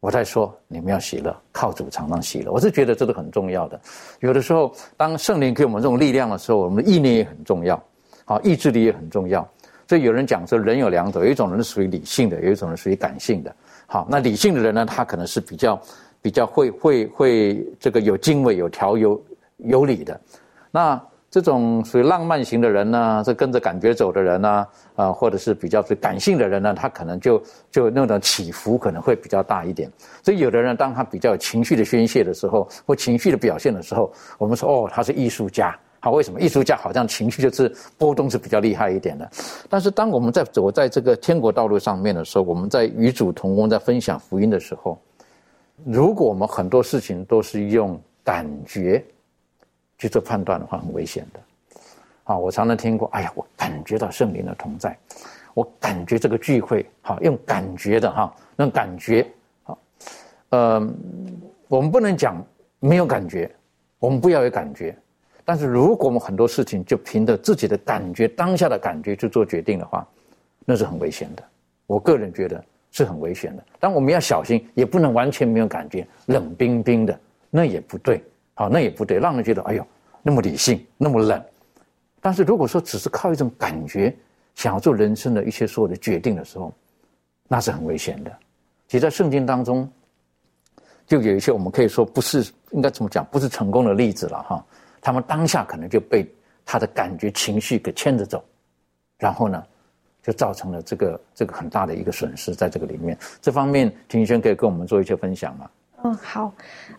[0.00, 3.80] 我在说：“你们要喜乐，靠主常常喜乐。”我是觉得这个很重要的。
[4.20, 7.82] 有的时候，当圣灵给我们这种力量的时候，我们的意念也很重要，
[8.26, 9.48] 好，意志力也很重要。
[9.88, 13.54] 所以有人讲说，人有两种，有一种人是属于理性的，有一种人属于感性的。
[13.86, 15.80] 好，那理性的人呢，他可能是比较
[16.26, 19.22] 比较会会会这个有经纬、有条、有
[19.58, 20.20] 有理的。
[20.72, 29.88] 那这种属于浪漫型的人呢，是跟着感觉走的人呢，啊，或者是比较是感性的人呢，他可能就就那种起伏可能会比较大一点。
[30.20, 35.78] 所以有的人当他比较有情绪的宣泄的时候，或情绪的表现的时候，我们说哦，他是艺术家。
[36.00, 39.30] 好，为什么艺术家好像情绪就是波动是比较厉害一点的？
[39.70, 44.98] 但是当我们在走在这个天国道路上面的时候，我们在与主同工，在分享福音的时候，
[45.84, 49.04] 如果我们很多事情都是用感觉。
[49.98, 51.40] 去做判断的话，很危险的。
[52.24, 54.94] 啊，我常常听过，哎呀，我感觉到圣灵的同在，
[55.54, 59.26] 我感觉这个聚会，哈，用感觉的哈，那种感觉，
[59.62, 59.78] 好，
[60.50, 60.86] 呃，
[61.66, 62.44] 我们不能讲
[62.78, 63.50] 没有感觉，
[63.98, 64.94] 我们不要有感觉。
[65.46, 70.06] 但是如果我们很多事情就凭着自己的感觉，当下的感觉去做决定的话，
[70.66, 71.42] 那是很危险的。
[71.86, 72.62] 我个人觉得
[72.96, 73.62] 是很危险的。
[73.78, 78.24] 但我们要小心，也不能完全没有感觉，冷冰冰的，那也不对。
[78.54, 79.86] 好，那也不对，让人觉得哎呦，
[80.22, 81.42] 那么理性，那么冷。
[82.22, 84.16] 但是如果说只是靠一种感觉，
[84.54, 86.72] 想要做人生的一些所有的决定的时候，
[87.46, 88.32] 那是很危险的。
[88.88, 89.86] 其实，在圣经当中，
[91.06, 94.64] 就有一些我们可以说不是应该怎么讲，不是成功的例子了哈。
[95.02, 96.26] 他们当下可能就被
[96.64, 98.42] 他的感觉、情绪给牵着走，
[99.18, 99.62] 然后呢，
[100.26, 103.16] 就造成了这个这个很大的一个损失在这个里面。
[103.40, 105.70] 这方面，庭轩可以跟我们做一些分享吗？
[106.02, 106.52] 嗯，好，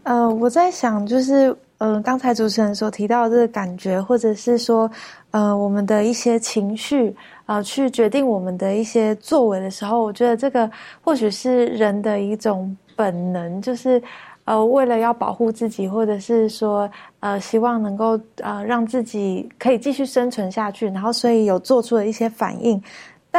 [0.03, 4.89] 呃，我在想，就是，呃，刚才主持人所提到的这个感觉，或者是说，
[5.31, 7.13] 呃，我们的一些情绪，
[7.45, 10.69] 啊，去决定我们的一些作为的时候，我觉得这个
[11.01, 14.01] 或许是人的一种本能，就是，
[14.45, 22.81] 呃，为了要保护自己，或者是说，呃，希望能够呃让自己可以继续生存下去，然后所以有做出了一些反应，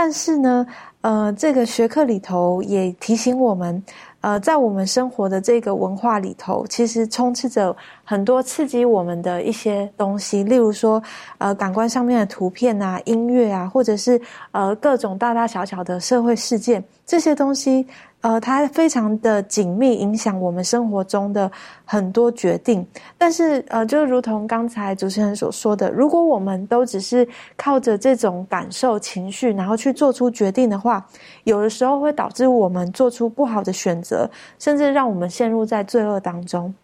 [0.01, 0.65] 但是呢，
[1.01, 3.83] 呃，这个学科里头也提醒我们。
[4.21, 11.03] 呃，在我们生活的这个文化里头，其实充斥着很多刺激我们的一些东西，例如说，
[11.39, 14.21] 呃，感官上面的图片啊、音乐啊，或者是
[14.53, 17.85] 呃各种大大小小的社会事件，这些东西。
[18.21, 21.51] 呃，它非常的紧密影响我们生活中的
[21.85, 22.85] 很多决定，
[23.17, 27.27] 但是呃，就如同刚才主持人所说的，如果我们都只是
[27.57, 31.07] 靠着这种感受情绪，然后去做出决定的话，
[31.45, 34.29] 有的时候会导致我们做出不好的选择，
[34.59, 36.75] 甚至让我们陷入在罪恶当中。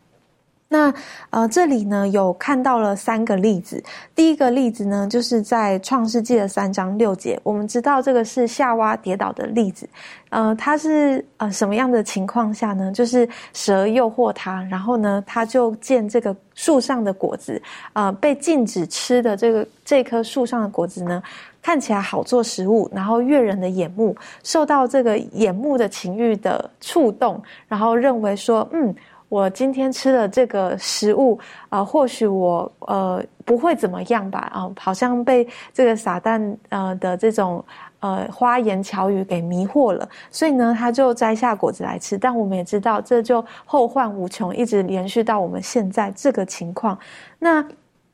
[0.67, 0.93] 那
[1.31, 3.81] 呃，这里呢有看到了三个例子。
[4.13, 9.89] 第一个例子呢，就是在创世纪的三章六节，我们知道这个是夏娃跌倒的例子。
[10.31, 12.91] 呃，它是呃什么样的情况下呢？
[12.91, 21.23] 就是蛇诱惑他，然后呢，他就见这个树上的果子，呃，被禁止吃的这个这棵树上的果子呢，
[21.63, 28.93] 看起来好做食物，然后悦人的眼目，受到这个眼目的情欲的触动，然后认为说，嗯。
[29.29, 37.65] 我今天吃了这个食物啊，或许我呃不会怎么样吧啊，好像被这个撒旦呃的这种
[37.99, 42.17] 呃花言巧语给迷惑了，所以呢，他就摘下果子来吃。
[42.17, 46.97] 但我们也知道，这就后患无穷，一直延续到我们现在这个情况。
[47.41, 47.67] 那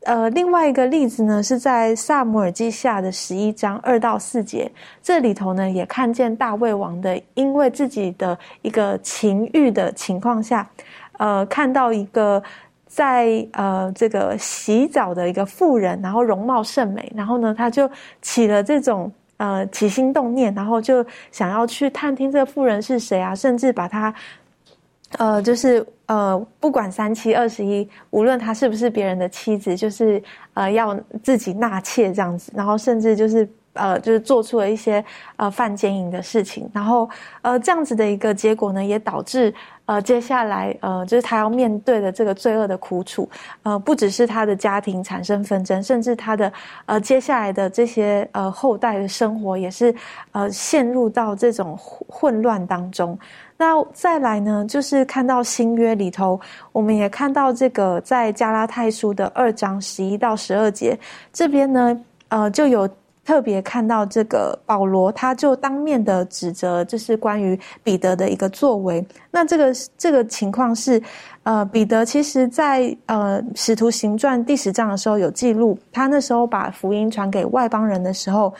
[0.05, 4.71] 呃，另外一个例子呢，是在萨姆尔记下的十一章二到四节，
[5.03, 10.67] 这里头呢也看见大卫王的因为自己的一个情欲的情况下。
[11.21, 12.43] 呃，看到一个
[12.87, 17.89] 在呃这个洗澡的一个妇人，然后容貌甚美，然后呢，他就
[18.23, 24.15] 起了这种呃起心动念，然后就想要去探听这个妇人是谁啊，甚至把她
[25.19, 30.23] 呃就是呃不管三七二十一，无论她是不是别人的妻子，就是
[30.55, 35.05] 呃要自己纳妾这样子，然后甚至就是呃就是做出了一些
[35.37, 37.07] 呃犯奸淫的事情，然后
[37.43, 39.55] 呃这样子的一个结果呢，也导致。
[39.91, 43.29] 呃，接下来呃，就是他要面对的这个罪恶的苦楚，
[43.65, 46.53] 呃，不只是他的家庭产生纷争，甚至他的
[46.87, 49.93] 呃接下来的这些呃后代的生活也是
[50.31, 53.19] 呃陷入到这种混乱当中。
[53.57, 60.97] 那再来呢，就是看到新约里头，我们也看到这个在加拉太书的二章十一到十二节
[61.33, 62.89] 这边呢，呃，就有。
[63.31, 69.07] 特别看到这个保罗，他就当面的指责，就是关于彼得的一个作为。
[69.31, 71.01] 那这个这个情况是，
[71.45, 78.53] 呃，彼得其实在呃使徒行传第十章的时候有记录，他那时候把福音传给外邦人的时候，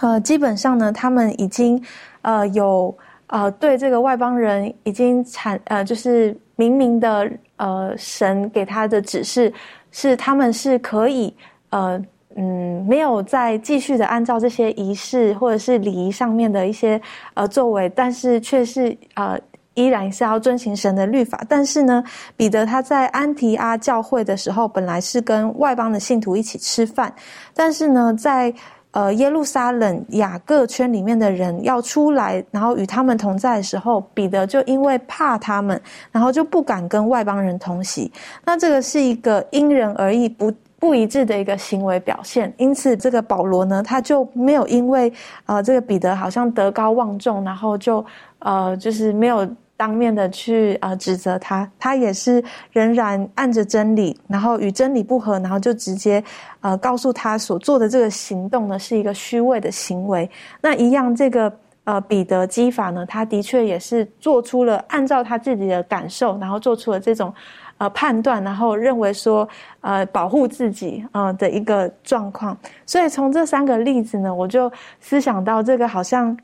[0.00, 1.80] 呃，基本上呢，他们已经
[2.22, 2.92] 呃有
[3.28, 9.54] 呃对这个外邦人已经产呃就是明明的呃神给他的指示
[9.92, 11.32] 是他们是可以
[11.70, 12.02] 呃。
[12.40, 17.00] 嗯没有再继续的按照这些仪式或者是礼仪上面的一些
[17.34, 19.36] 呃作为，但是却是呃
[19.74, 21.44] 依然是要遵循神的律法。
[21.48, 22.02] 但是呢，
[22.36, 27.12] 彼得他在安提阿教会的时候，本来是跟外邦的信徒一起吃饭，
[27.52, 28.54] 但是呢，在
[28.92, 38.10] 呃，耶路撒冷雅各圈里面的人要出来，然后与他们同在的时候，彼得就因为怕他们，然后就不敢跟外邦人同席。
[38.46, 42.52] 那这个是一个因人而异、不不一致的一个行为表现。
[42.56, 45.12] 因此，这个保罗呢，他就没有因为
[45.46, 48.04] 呃，这个彼得好像德高望重，然后就
[48.38, 49.48] 呃，就是没有。
[49.78, 56.20] 当面的去呃指责他，他也是仍然按着真理，然后与真理不合，然后就直接
[56.60, 60.28] 呃告诉他所做的这个行动呢是一个虚伪的行为。
[60.60, 67.32] 那一样，这个呃彼得基法呢，他的确也是做出了按照他自己的感受，然后做出了这种
[67.78, 69.48] 呃判断，然后认为说
[69.80, 72.56] 呃保护自己啊的一个状况。
[72.84, 76.36] 所以从这三个例子呢，我就思想到这个好像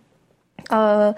[0.70, 1.14] 呃。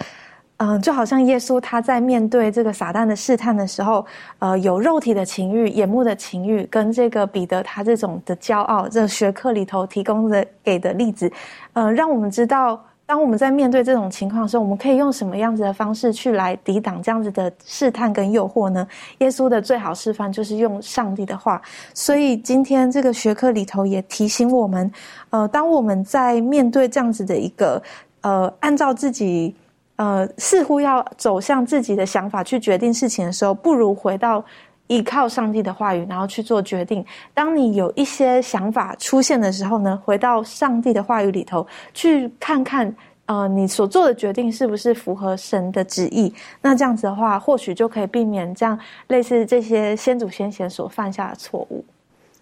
[0.59, 4.07] 嗯，就好像耶稣他在面对这个撒旦的试探的时候，
[4.39, 11.31] 呃，有肉体的情欲、眼目的情欲，跟这个彼得他这种的骄傲，这学科里头提供的给的例子，
[11.75, 18.87] 呃，让我们知道，当我们在面对这种情况的时候，我们可以用什么样子的方式去来抵挡这样子的试探跟诱惑呢？
[19.19, 21.63] 耶稣的最好示范就是用上帝的话，
[21.95, 24.91] 所以今天这个学科里头也提醒我们，
[25.31, 27.81] 呃，当我们在面对这样子的一个，
[28.23, 29.55] 呃，按照自己。
[29.99, 34.45] 呃，似乎要走向自己的想法去决定事情的时候，不如回到
[34.89, 37.05] 依靠上帝的话语，然后去做决定。
[37.35, 42.95] 当你有一些想法出现的时候呢，回到上帝的话语里头去看看，
[43.27, 46.33] 呃，你所做的决定是不是符合神的旨意？
[46.63, 51.85] 那这样子的话，或许就可以避免这样类似这些先祖先贤所犯下的错误。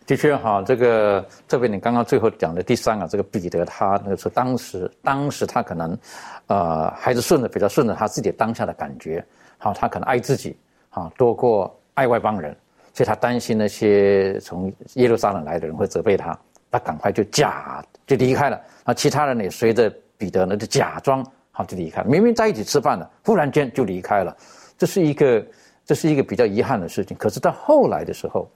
[0.06, 5.98] 的确哈，这个特别你刚刚最后讲的第三个，这个彼得他那个时候当时当时他可能，
[6.46, 9.24] 呃，还是顺着比较顺着他自己当下的感觉，
[9.56, 10.54] 好，他可能爱自己，
[10.90, 12.54] 啊，多过爱外邦人，
[12.92, 16.38] 所以他担心那些从耶路撒冷来的人会责备他，
[16.70, 24.36] 他赶快就假就离开了，啊，其他人也随着彼得呢就假装好就离开了，明明在一起吃饭了，忽然间就离开了，
[24.76, 25.46] 这是一个
[25.84, 27.16] 这是一个比较遗憾的事情。
[27.16, 28.48] 可是到后来的时候。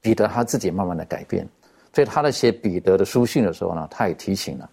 [0.00, 1.46] 彼得他自己慢慢的改变，
[1.92, 4.70] 所以他在写彼得的书信的时候呢，他也提醒了，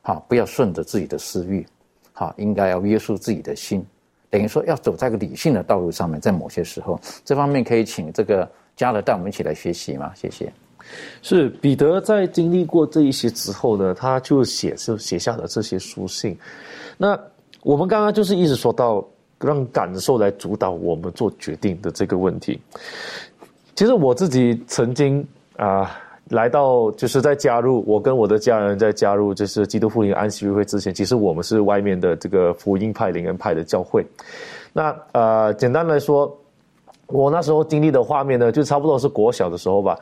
[0.00, 1.66] 好不要顺着自己的私欲，
[2.12, 3.84] 好应该要约束自己的心，
[4.30, 6.20] 等于说要走在一个理性的道路上面。
[6.20, 10.12] 在某些时候，这方面可以请这个加勒带我们一起来学习吗？
[10.14, 10.52] 谢谢。
[11.22, 16.36] 是彼得在经历过这一些之后呢，他就写就写下了这些书信。
[16.96, 17.18] 那
[17.62, 19.06] 我们刚刚就是一直说到
[19.38, 22.60] 让感受来主导我们做决定的这个问题。
[23.74, 25.96] 其实我自己曾经啊，
[26.30, 34.06] 来到就是在加入我跟我的家人在加入就是基督福音安息日会之前，其实我们是外面的这个福音派灵恩派的教会。
[34.72, 36.32] 那呃，简单来说，
[37.08, 39.98] 我那时候经历的画面呢，就差不多是国小的时候吧。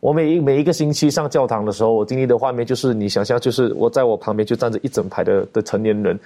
[0.00, 6.18] 我每一每一个星期上教堂的时候，我经历的画面就是你想象，就是我在我旁边就站着一整排的的成年人，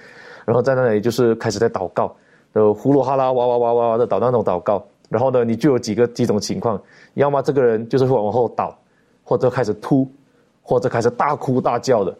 [0.45, 2.11] 然后在那里就是开始在祷告，
[2.53, 4.83] 呃，呼噜哈啦哇哇哇哇哇的祷那种祷告。
[5.09, 6.81] 然后呢，你就有几个几种情况，
[7.13, 8.75] 要么这个人就是会往后倒，
[9.23, 10.09] 或者开始吐，
[10.61, 12.15] 或者开始大哭大叫的。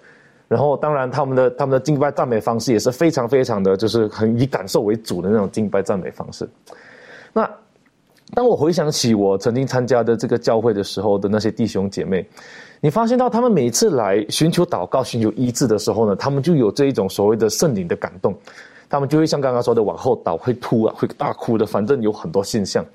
[0.48, 6.48] 然后当然他们的他们的敬拜赞美方式也是非常非常的就是很以感受为主的那种敬拜赞美方式。
[7.32, 7.50] 那
[8.34, 12.28] 当我回想起我曾经参加的这个教会的时候的那些弟兄姐妹，
[12.82, 18.36] 你发现到他们每次来寻求祷告、寻求医治的时候呢，他们就有这一种所谓的圣灵的感动。
[18.90, 22.86] 他们就会像刚刚说的往后倒，会吐啊，会大哭的，反正有很多现象。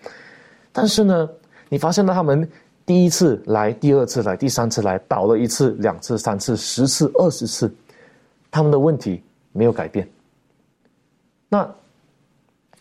[0.70, 1.28] 但是呢，
[1.68, 2.48] 你发现到他们
[2.88, 7.70] 第一次来，第二次来，第三次来，倒了一次、两次、三次、十次、二十次，
[8.50, 9.22] 他们的问题
[9.52, 10.08] 没有改变。
[11.50, 11.70] 那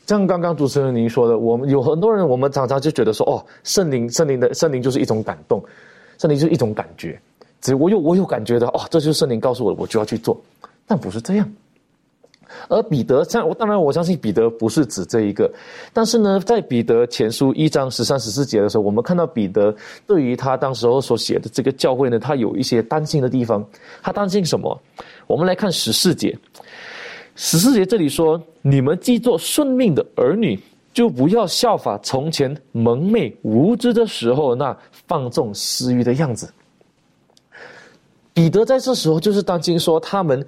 [0.05, 5.61] 像刚刚主持人您说的，我们有很多人，我们常常就觉得说，哦，圣灵，圣灵的圣灵就是一种感动，
[6.17, 7.19] 圣灵就是一种感觉，
[7.59, 10.41] 只我有我有感觉的，哦，这就是圣灵告诉我，我就要去做，
[10.87, 11.53] 但不是这样。
[12.67, 15.51] 而彼得，像当然我相信彼得不是指这一个，
[15.93, 19.75] 但是呢，在彼得前书一章十三十四节的时候，我们看到彼得
[20.05, 23.65] 对于他当时候所写的这个教会呢，他有一些担心的地方。
[24.01, 24.79] 他担心什么？
[25.25, 26.37] 我们来看十四节。
[27.35, 30.59] 十四节这里说：“你们既做顺命的儿女，
[30.93, 34.75] 就不要效法从前蒙昧无知的时候那
[35.07, 36.51] 放纵私欲的样子。”
[38.33, 40.45] 彼得在这时候就是担心说他们。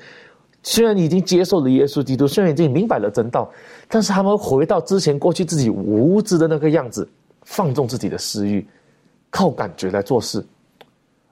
[0.63, 3.49] 虽然已经接受了耶稣基督，虽然已经明白了真道，
[3.87, 7.07] 但是他们回到之前过去自己无知的那个样子，
[7.43, 8.65] 放纵自己的私欲，
[9.29, 10.45] 靠感觉来做事。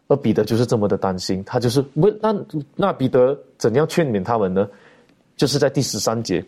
[0.07, 2.33] 而彼得就是这么的担心，他就是问那
[2.75, 4.65] 那彼得怎样劝勉他们呢？
[5.35, 6.43] 就是在第十三节，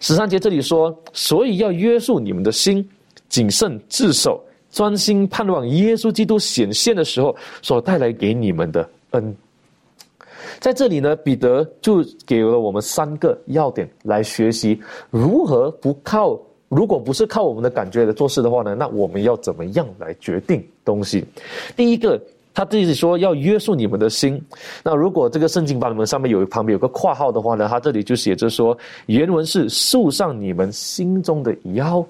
[0.00, 2.88] 十三节这里说，所以要约束你们的心，
[3.28, 9.36] 谨慎自守，专心盼望耶稣基督显现的时候所带来给你们的恩。
[10.62, 16.38] 在这里呢，彼得就给了我们三个要点来学习如何不靠，
[16.68, 21.24] 如果不是靠我们的感觉来做事的话呢，那我们要怎么样来决定东西？
[21.76, 22.18] 第一个。
[22.54, 24.38] 他自己说要约束你们的心。
[24.84, 32.06] 那如果这个圣经版本上面有旁边有个括号的话呢，他这里就写着说，原文是束上你们心中的腰。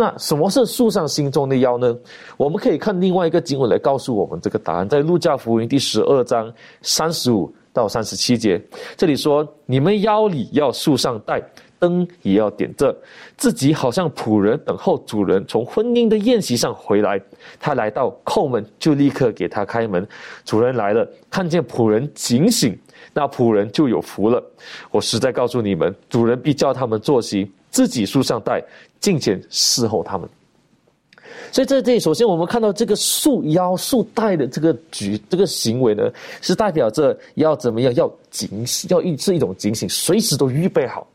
[0.00, 1.94] 那什么是树上心中的腰呢？
[2.38, 8.58] 我们可以看另外一个经文来告诉我们这个答案，在路加福音第十二章三十五到三十七节，
[8.96, 11.42] 这里说你们腰里要束上带。
[11.78, 12.94] 灯也要点着，
[13.38, 17.18] 自己好像仆人等候主人从婚姻的宴席上回来。
[17.58, 20.06] 他来到叩门，就立刻给他开门。
[20.44, 22.78] 主人来了，看见仆人警醒，
[23.14, 24.42] 那仆人就有福了。
[24.90, 28.62] 我实在告诉你们，主人必叫他们坐席，自己束上带，
[29.00, 30.28] 进前侍候他们。
[31.52, 36.08] 所以在这里，首先我们看到这个束腰束带的这个举这个行为呢，
[36.40, 37.92] 是代表着要怎么样？
[37.94, 41.06] 要警醒，要一是一种警醒，随时都预备好。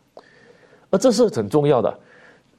[0.89, 1.97] 而这是很重要的，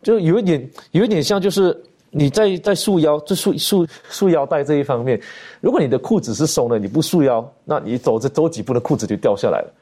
[0.03, 1.79] 就有一点，有一点像，就是
[2.11, 5.20] 你在在束腰，就束束束腰带这一方面，
[5.61, 9.72] 如果你的裤子是松的，你不束腰，那你走着走几步的裤子就掉下来了，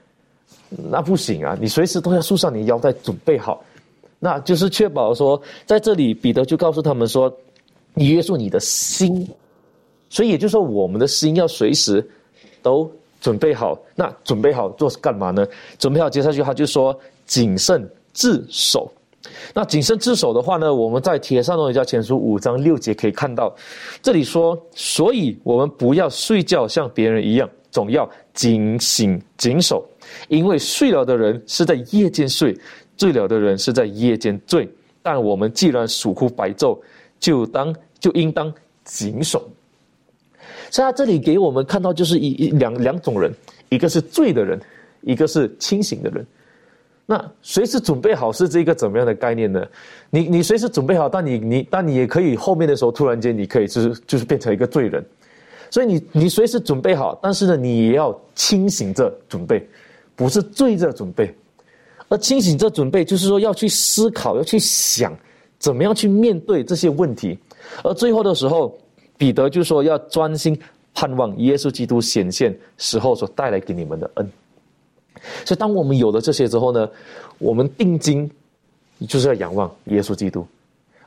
[0.90, 1.57] 那不行啊！
[1.61, 3.62] 你随时都要束上你腰带，准备好，
[4.25, 7.31] 那就是确保说，在这里彼得就告诉他们说，
[7.93, 9.29] 你约束你的心，
[10.09, 12.03] 所以也就是说，我们的心要随时
[12.62, 13.79] 都准备好。
[13.95, 15.47] 那准备好做干嘛呢？
[15.79, 17.87] 准备好接下去他就说谨慎。
[18.16, 18.89] 自守，
[19.53, 20.72] 那谨慎自守的话呢？
[20.72, 23.53] 我们在《铁上罗家前书》五章六节可以看到，
[24.01, 29.85] 这里说：所以我们不要睡觉像别人一样，总要警醒谨守，
[30.29, 32.57] 因为睡了的人是在夜间睡，
[32.97, 34.68] 醉了的人是在夜间醉。
[35.03, 36.78] 但我们既然属乎白昼，
[37.20, 38.53] 就当就应当
[38.84, 39.47] 谨守。
[40.70, 43.30] 所以他这里给我们看到，就是一一两两种人，
[43.68, 44.59] 一个是醉的人，
[45.03, 46.26] 一个是清醒的人。
[47.07, 49.62] 那随时准备好是这个怎么样的概念呢？
[50.09, 55.05] 你你随时准备好，但你你但你也可以后面的时候突然间你可以就是就是变成一个罪人，
[55.70, 59.68] 所以你你随时准备好，但是呢你也要清醒着准备，
[60.16, 61.34] 不是醉着准备，
[62.09, 65.16] 而清醒这准备就是说要去思考，要去想
[65.59, 67.38] 怎么样去面对这些问题，
[67.82, 68.76] 而最后的时候，
[69.16, 70.59] 彼得就说要专心
[70.92, 74.30] 盼望耶稣基督显现时候所带来给你们的恩。
[75.44, 76.88] 所以，当我们有了这些之后呢，
[77.38, 78.30] 我们定睛
[79.09, 80.46] 就是要仰望耶稣基督。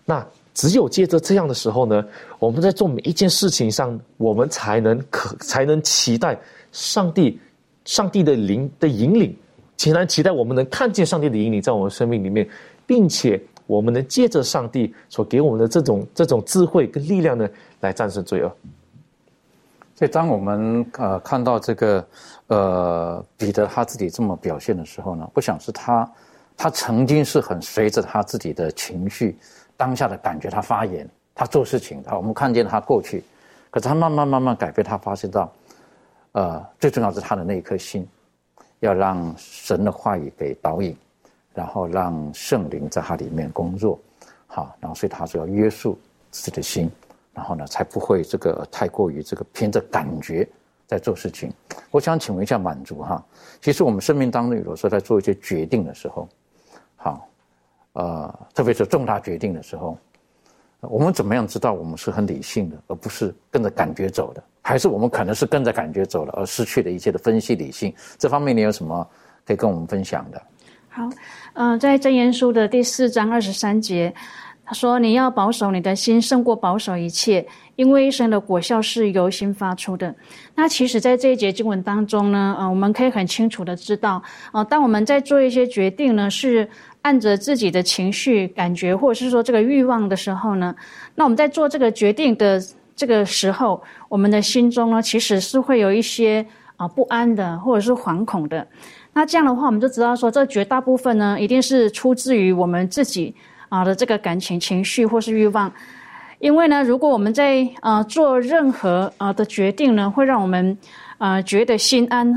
[0.05, 2.03] 那只有借着这样的时候呢，
[2.39, 6.35] 我们在做每一件事情上，我们才能可才能期待
[6.71, 7.39] 上帝、
[7.85, 9.35] 上帝的灵的引领，
[9.77, 12.45] 才能期待我们能看见上帝的引领在我们生命里面，
[12.85, 17.47] 并且我们能借着上帝所给我们的这种这种智慧跟力量呢，
[17.79, 18.51] 来战胜罪恶。
[19.95, 22.05] 所以，当我们呃看到这个。
[22.49, 26.09] 呃，彼得他自己这么表现的时候呢，不想是他，
[26.55, 29.37] 他曾经是很随着他自己的情绪、
[29.75, 31.05] 当下的感觉，他发言，
[31.35, 32.15] 他做事情啊。
[32.15, 33.21] 我们看见他过去，
[33.69, 35.51] 可是他慢慢慢慢改变，他发现到，
[36.31, 38.07] 呃，最重要是他的那一颗心，
[38.79, 40.95] 要让神的话语给导引，
[41.53, 43.99] 然后让圣灵在他里面工作，
[44.47, 45.97] 好，然后所以他说要约束
[46.31, 46.89] 自己的心，
[47.33, 50.47] 然后呢，才不会这个太过于这个凭着感觉。
[50.89, 51.51] 在做事情，
[51.91, 53.21] 我想请问一下满足哈。
[53.59, 56.29] 其实我们生命当中有的时候在做一些决定的时候，
[56.95, 57.27] 好，
[57.91, 59.97] 呃，特别是重大决定的时候，
[60.81, 64.43] 我们怎么样知道我们是很理性的，而不是跟着感觉走的？
[64.61, 67.93] 还是我们可能是跟着感觉走了，而失去了一切的分析理性？
[68.17, 69.07] 这方面你有什么
[69.45, 70.41] 可以跟我们分享的？
[70.89, 71.09] 好，
[71.53, 74.13] 嗯，在真言书的第四章二十三节，
[74.65, 77.45] 他说：“你要保守你的心，胜过保守一切。”
[77.77, 80.13] 因为一生的果效是由心发出的。
[80.55, 84.21] 那其实，在这一节经文当中呢，呃，我们可以很清楚的知道，
[84.51, 86.67] 呃，当我们在做一些决定呢，是
[87.07, 90.75] 按着自己的情绪、感觉，或者是说这个欲望的时候呢，
[91.15, 92.61] 那我们在做这个决定的
[92.97, 96.45] 这个时候，我们的心中呢，其实是会有一些
[96.75, 98.67] 啊不安的，或者是惶恐的。
[99.13, 103.33] 那这样的话，我们就知道说，这绝大部分呢，一定是出自于我们自己
[103.69, 105.71] 啊的这个感情、情绪或是欲望。
[106.39, 110.77] 因为呢，如果我们在呃做任何呃的决定呢，会让我们
[111.19, 112.35] 呃觉得心安，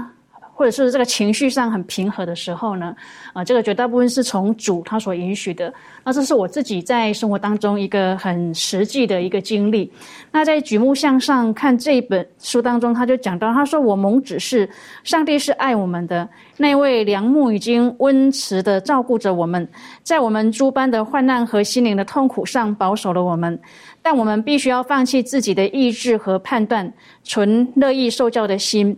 [0.61, 2.94] 或者是这个情绪上很平和的时候呢，
[3.32, 5.72] 啊，这个绝大部分是从主他所允许的。
[6.04, 9.90] 那这是我自己在生活当中一个很实际的一个经历。
[10.30, 14.68] 那在举目向上看这一本书当中，他就讲到，他说我蒙指示，
[15.02, 19.66] 上帝是爱我们的，那位良木已经温慈的照顾着我们，
[20.02, 23.58] 在我们诸般的患难和心灵的痛苦上保守了我们。
[24.02, 26.92] 但我们必须要放弃自己的意志和判断，
[27.22, 28.94] 存乐意受教的心。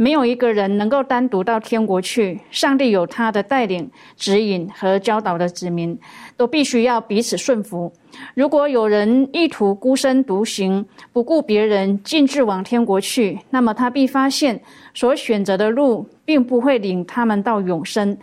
[0.00, 5.98] 没有一个人能够单独到天国去，上帝有他的带领、指引和教导的子民，
[6.36, 7.92] 都必须要彼此顺服。
[8.34, 14.62] 如果有人意图孤身独行，不顾别人，径自往天国去，那么他必发现
[14.94, 18.16] 所选择的路并不会领他们到永生。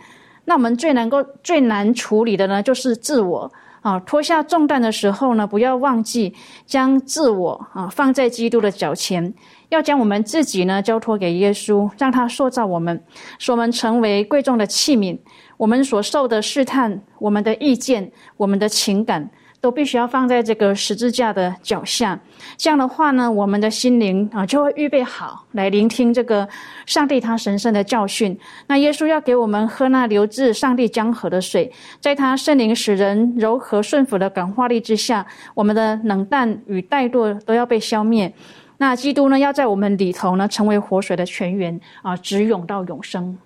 [0.46, 3.52] 那我们最能够最难处理的呢，就是自我。
[3.82, 6.34] 啊，脱下重担的时候呢，不要忘记
[6.66, 9.32] 将自我啊放在基督的脚前，
[9.68, 13.02] 要将我们自己呢交托给耶稣，让他塑造我们，
[13.38, 15.18] 使我们成为贵重的器皿。
[15.56, 19.30] 我们所受的试探，我们的意见，我们的情感。
[19.58, 22.16] 都必须要放在这个十字架的脚下，
[22.56, 26.48] 这样的话呢，我们的心灵啊就会预备好来聆听这个
[26.84, 28.38] 上帝他神圣的教训。
[28.68, 38.32] 那耶稣要给我们喝那流自上帝江河的水，在他圣灵使人柔和顺服的感化力之下，我们的冷淡与怠惰都要被消灭。
[38.78, 43.36] 那基督呢，要在我们里头呢，成为活水的泉源啊，直涌到永生。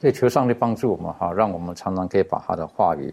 [0.00, 3.12] 所以求上帝帮助我们哈，让我们常常可以把他的话语。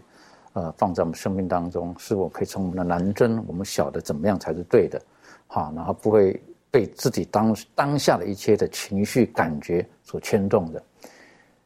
[0.52, 5.02] 呃，放在我们生命当中，是否可以从我们的难真，我们晓得怎么样才是对的，
[5.48, 10.80] 好，然后不会被自己当当下的一切的情绪感觉所牵动的。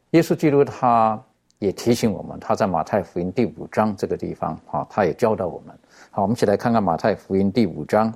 [0.09, 1.21] 耶稣基督他
[1.59, 5.77] 也提醒我们，他在马太福音第五章这个地方，哈，他也教导我们。
[6.09, 8.11] 好，我们一起来看看马太福音第五章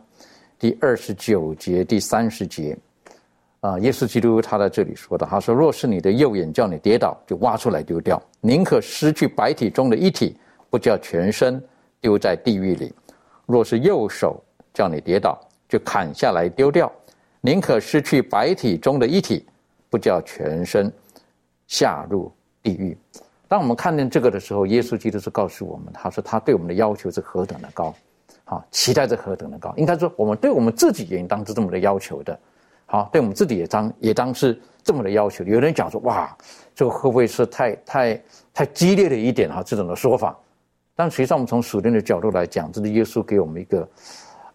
[0.64, 2.78] 第二十九节、第三十节。
[3.60, 10.38] 啊，耶稣基督他在这里说的，他说：“若是你的右眼叫你跌倒，就挖出来丢掉，宁可失去白体中的一体。”
[10.72, 11.62] 不叫全身
[12.00, 12.94] 丢在地狱里，
[13.46, 14.42] 若是右手
[14.74, 15.38] 叫你跌倒，
[15.68, 16.90] 就砍下来丢掉，
[17.42, 19.46] 宁可失去白体中的一体，
[19.90, 20.90] 不叫全身
[21.68, 22.98] 下入地狱。
[23.50, 27.94] 当我们看见这个的时候，耶稣基督是告诉我们，他说他对我们的要求是何等的高，
[28.46, 29.74] 好，期待是何等的高。
[29.78, 32.38] 应该说，我们对我们自己也应当是这么的要求的，
[32.86, 35.44] 好，对我们自己也当也当是这么的要求。
[35.46, 36.36] 有人讲说，哇，
[36.76, 38.22] 这个会不会是太太
[38.54, 39.64] 太激烈了一点啊？
[39.64, 40.38] 这种的说法。
[40.96, 43.88] 但实际上，我们从属灵的角度来讲，这是耶稣给我们一个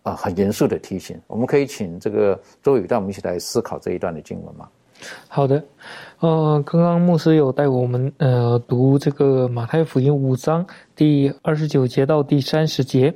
[0.03, 1.21] 啊很严肃的提醒。
[1.27, 4.69] 我们可以请这个周宇带我们一起来思考这一段的经文吗？
[5.29, 5.65] 好的，
[6.19, 13.15] 呃，刚刚牧师有带我们呃读这个马太福音五章第二十九节到第三十节，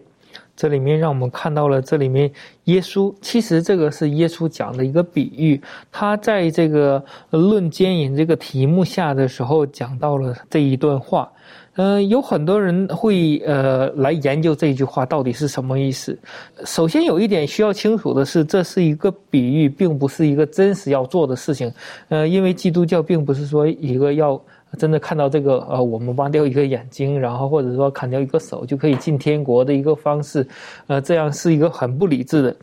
[0.62, 2.30] 这里面让我们看到了这里面
[2.66, 5.60] 耶稣其实这个是耶稣讲的一个比喻，
[5.90, 11.28] 他在这个论奸淫这个题目下的时候讲到了这一段话。
[11.74, 16.16] 嗯，有很多人会呃来研究这句话到底是什么意思。
[16.64, 21.72] 首先有一点需要清楚的是，这是一个比喻，并不是一个真实要做的事情。
[22.08, 24.40] 呃，因为基督教并不是说一个要
[24.78, 30.46] 真的看到这个呃，我们挖掉一个眼睛，然后或者说砍掉一个手就可以进天国的一个方式。
[30.86, 32.56] 呃，这样是一个很不理智的。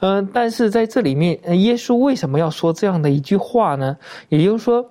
[0.00, 3.96] 嗯，但是在这里面，耶稣为什么要说这样的一句话呢？
[4.28, 4.84] 也就是说。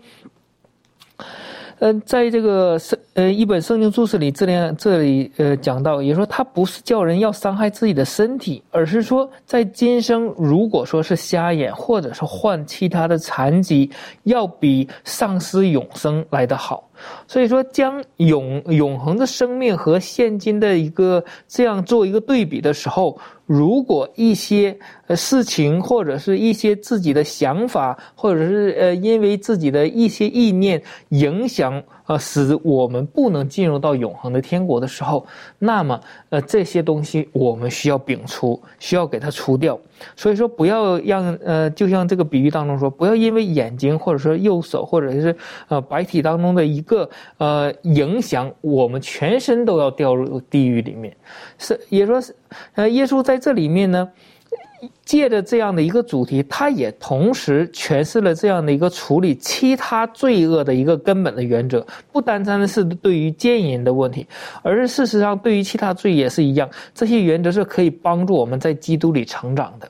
[1.80, 13.90] 嗯，在这个圣呃一本圣经注释里，这里这里呃讲到，也说他不是叫人要伤害自己的身体，而是说在今生如果说是瞎眼，或者是患其他的残疾，
[14.24, 16.84] 要比丧失永生来得好。
[17.28, 23.18] 所以说，将永永恒的生命和现今的一个这样做一个对比的时候。
[23.46, 24.78] 如果一些
[25.10, 31.84] 呃事情或者是一些自己的想法，或者是呃因为自己的一些意念影响。
[32.10, 35.24] 呃，使我们不能进入到永恒的天国的时候，
[35.60, 39.80] 那么呃这些东西我们需要摒除，需要给它除掉。
[40.16, 45.36] 所以说，不要让呃，就像这个比喻当中说，不要因为眼睛或者说右手或者是
[45.68, 47.08] 呃白体当中的一个
[47.38, 51.16] 呃影响，我们全身都要掉入地狱里面。
[51.60, 52.36] 是也说是
[52.74, 54.10] 呃，耶稣在这里面呢。
[55.04, 64.26] 借着这样的一个主题，它也同时诠释了这样的一个处理其他罪恶的一个根本的原则，不单单的是对于奸淫的问题，
[64.62, 66.70] 而事实上对于其他罪也是一样。
[66.94, 69.90] 这些原则是可以帮助我们在基督里成长的。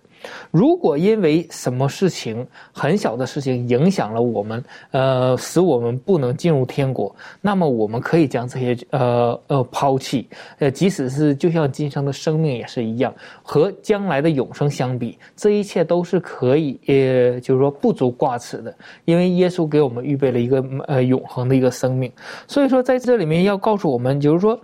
[0.51, 10.27] 如果因为什么事情很小的事情影响了我们，呃，使我们不能进入天国，那么我们可以将这些呃呃抛弃，
[10.59, 13.13] 呃，即使是就像今生的生命也是一样，
[13.43, 18.73] 和将来的永生相比，这一切都是可以，呃，就是说不足挂齿的，
[19.05, 22.11] 因为耶稣给我们预备了一个呃永恒的一个生命，
[22.47, 24.59] 所以说在这里面要告诉我们，就是说。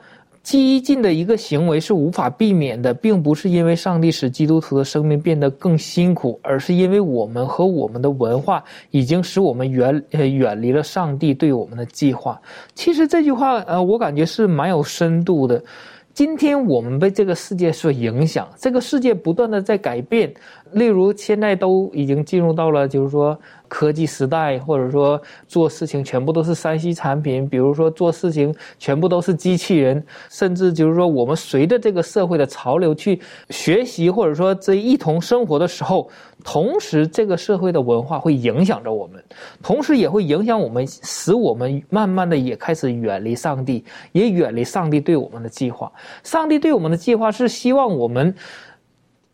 [0.46, 12.40] 激进的一个行为是无法避免的，并不是因为上帝使基督徒的生命变得更辛苦，而是因为我们和我们的文化已经使我们远呃远离了上帝对我们的计划。
[12.76, 15.60] 其实这句话呃，我感觉是蛮有深度的。
[16.16, 20.34] 今天我们被这个世界所影响，这个世界不断的在改变，
[20.72, 23.38] 例如现在都已经进入到了就是说。
[23.68, 36.08] 科技时代，或者说做事情全部都是三 C 产品，比如说做事情全部都是机器人，甚至就是说我们随着这个社会的潮流去学习，或者说这一同生活的时候，
[36.46, 39.22] 同时这个社会的文化会影响着我们，
[39.64, 45.92] 同时也会影响我们，使我们慢慢的也开始远离上帝，也远离上帝对我们的计划。
[46.24, 48.34] 上帝对我们的计划是希望我们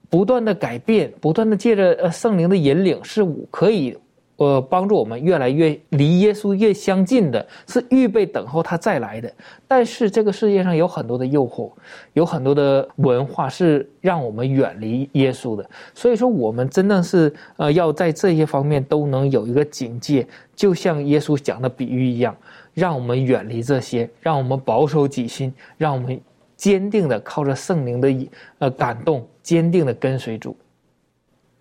[0.09, 3.97] 不断的改变，不断的借着圣灵的引领，是可以。
[4.41, 9.31] 呃，帮助我们越来越离耶稣越相近的，是预备等候他再来的。
[9.67, 11.71] 但是这个世界上有很多的诱惑，
[12.13, 15.69] 有很多的文化是让我们远离耶稣的。
[15.93, 20.25] 所以说，我们真的是呃，要在这些方面都能有一个警戒，
[20.55, 22.35] 就像耶稣讲的比喻一样，
[22.73, 26.19] 让我们远离这些，让我们保守己心，让我们
[26.57, 28.27] 坚定的靠着圣灵的
[28.57, 30.57] 呃感动，坚定的跟随主。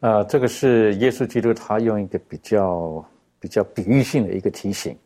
[0.01, 3.05] 呃，这个是耶稣基督他用一个比较
[3.39, 4.97] 比较比喻性的一个提醒，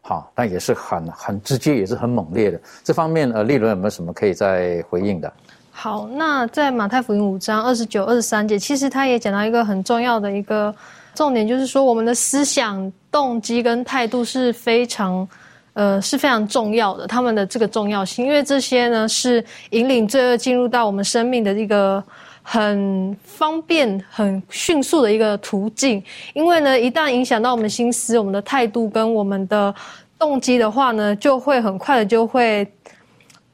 [0.00, 2.60] 好，但也是很很直接，也是很猛烈的。
[2.84, 5.32] 这方面，呃，利伦有没有什么可以再回应的？
[5.72, 10.72] 好，那在马太福音五章二十九、二十三节，其实他也讲到一个很重要的一个
[11.16, 15.28] 重点，就是说我们的思想、动机跟态度是非常，
[15.72, 17.08] 呃，是非常重要的。
[17.08, 22.00] 他们的这个重要性，因为这些呢是引领罪恶进入到我们生命的一个。
[22.46, 26.00] 很方便、很迅速的一个途径，
[26.34, 29.74] 因为呢，一旦影响到我们心思、我们的态度跟我们的
[30.18, 32.70] 动机的话呢，就会很快的就会，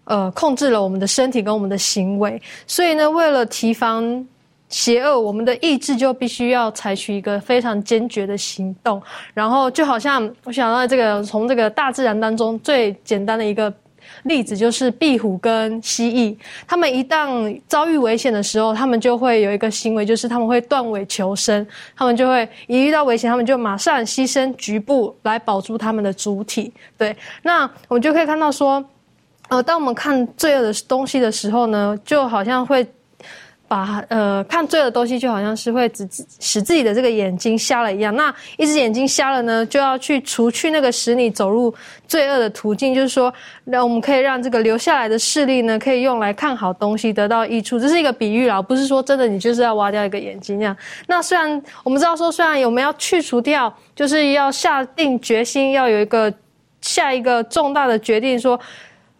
[0.05, 2.43] 呃，控制了我们的身体跟我们的行为。
[2.67, 4.27] 所以呢，为了提防
[4.69, 9.01] 邪恶，我们的意志就必须要采取一个非常坚决的行动。
[9.33, 13.73] 然后，就好像我想到这个，从这个大自然当中最简单的一个。
[14.25, 21.67] 例子就是壁虎跟蜥蜴，它们一旦遭遇危险的时候，它们就会有一个行为，就是它们会断尾求生。
[21.97, 26.73] 它们就会一遇到危险，它们就马上牺牲局部来保住它们的主体。
[26.97, 28.85] 对，那我们就可以看到说，
[29.49, 32.87] 呃，当我们看罪恶的东西的时候呢，就好像会。
[33.71, 36.09] 把呃看罪的东西，就好像是会使
[36.41, 38.13] 使自己的这个眼睛瞎了一样。
[38.17, 41.73] 那一只眼睛瞎了呢，就要去除去那个使你走入
[42.09, 42.93] 罪恶的途径。
[42.93, 47.79] 就是说，那我们可以让这个留下来的视力呢，可以用来看好东西，得到益处。
[47.79, 50.77] 这是一个比喻啦，不是说真的你就是要挖掉一个眼睛那样。
[51.07, 56.33] 那虽然我们知道说，虽然我们要去除掉，就是要下定决心，要有一个
[56.81, 58.59] 下一个重大的决定说。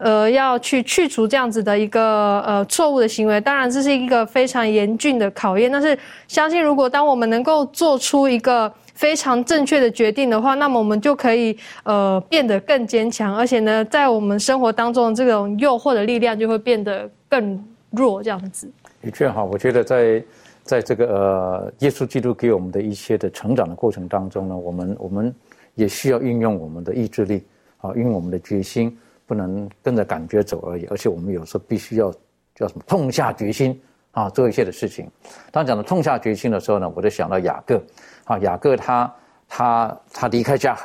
[0.03, 5.71] 呃，要去去除这样子的一个呃错误的行为，当然这是一个非常严峻的考验。
[5.71, 5.95] 但是，
[6.27, 18.23] 相信如果当我们能够做出一个非常正确的决定的话，那么我们就可以呃变得更坚强，而且呢，在我们生活当中这种诱惑的力量就会变得更弱。
[18.23, 18.67] 这样子，
[19.03, 20.23] 的确哈，我觉得在
[20.63, 25.31] 在这个呃耶稣基督给我们的一些的成长的过程当中呢，我们我们
[25.75, 27.43] 也需要运用我们的意志力
[27.81, 28.97] 啊，运用我们的决心。
[29.31, 32.11] 不能跟着感觉走而已，而且我们有时候必须要
[32.53, 35.09] 叫什么痛下决心啊，做一些的事情。
[35.53, 37.81] 当讲到痛下决心的时候呢，我就想到雅各，
[38.25, 39.15] 啊，雅各他
[39.47, 40.77] 他他离开家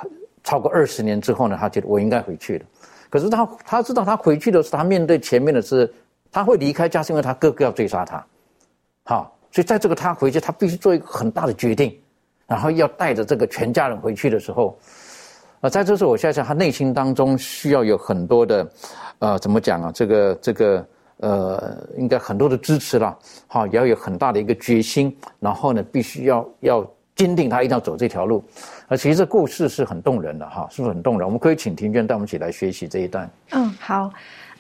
[0.45, 2.65] 超过二十年之后呢，他觉得我应该回去了。
[3.11, 5.93] 可是他他知道他回去的时候，他面对前面的是
[6.31, 8.25] 他会离开家，是因为他哥哥要追杀他，
[9.07, 12.01] 好，所以在这个他回去，他必须做一个很大的决定，
[12.47, 14.79] 然后要带着这个全家人回去的时候。
[15.61, 18.69] 啊，在这时候，我现在想，他内心当中需要有很多的，
[19.19, 19.91] 呃，怎么讲啊？
[19.95, 20.87] 这个这个
[21.19, 28.45] 呃，应该很多的支持了，好，也要有很大的一个决心，然后呢，必须要要坚定，他一定要走这条路。
[28.89, 31.27] 而其实这故事是很动人的哈，是不是很动人？
[31.27, 33.29] 我们可以请庭娟带我们一起来学习这一段。
[33.53, 34.11] 嗯，好。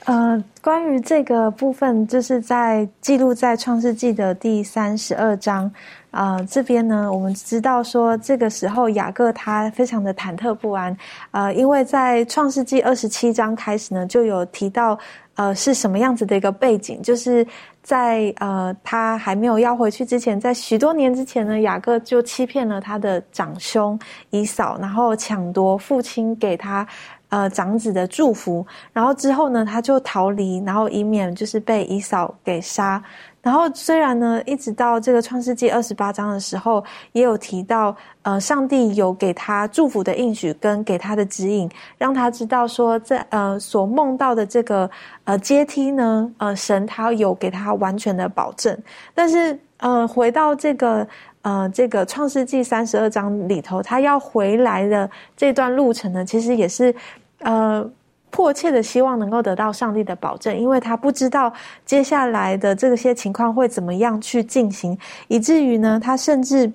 [0.05, 5.68] 呃，关于这个部分，就是在记录在创世纪的第三十二章，
[6.16, 10.96] 啊，这边呢，我们知道说，这个时候雅各他非常的忐忑不安，
[11.30, 14.98] 呃，因为在创世纪二十七章开始呢，就有提到，
[15.34, 17.46] 呃，是什么样子的一个背景，就是
[17.82, 23.98] 在呃，他还没有要回去之前，在许多年之前呢，雅各就欺骗了他的长兄
[24.30, 26.86] 以嫂，然后抢夺父亲给他。
[27.28, 33.02] 呃，长子的祝福，然后之后呢，他就逃离，然后以免就是被姨嫂给杀。
[33.47, 44.90] 然后虽然呢，一直到这个创世纪二十八章的时候，也有提到，呃，上帝有给他祝福的应许跟给他的指引，让他知道说，在呃所梦到的这个
[45.22, 48.76] 呃阶梯呢，呃，神他有给他完全的保证。
[49.14, 51.07] 但是，呃，回到这个。
[51.42, 56.92] 呃，这个创世纪三十二章里头，他要回来的这段路程呢，其实也是，
[57.38, 57.88] 呃，
[58.37, 61.51] 迫切的希望能够得到上帝的保证，因为他不知道
[61.87, 66.70] 接下来的这些情况会怎么样去进行，以至于呢，他甚至。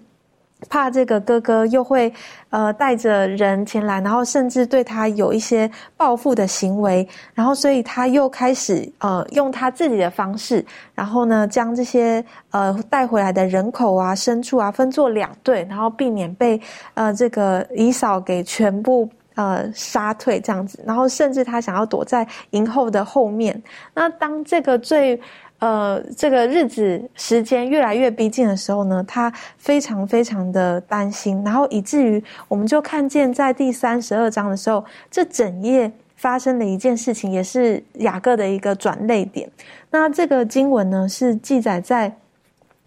[0.70, 2.14] 怕这个哥哥又会，
[2.52, 16.62] 呃，带着人前来，然后甚至对他有一些报复的行为，然后所以他又开始呃用他自己的方式，然后呢将这些呃带回来的人口啊、牲畜啊分作两队，然后避免被
[16.94, 23.62] 呃这个姨嫂给全部呃杀退这样子，然后甚至他想要躲在营后的后面。
[23.94, 25.20] 那当这个最。
[25.62, 39.48] 呃，这个日子时间越来越逼近的时候呢，他非常非常的担心，然后以至于我们就看见在第三十二章的时候，这整页发生的一件事情，也是雅各的一个转泪点。
[39.92, 42.12] 那这个经文呢，是记载在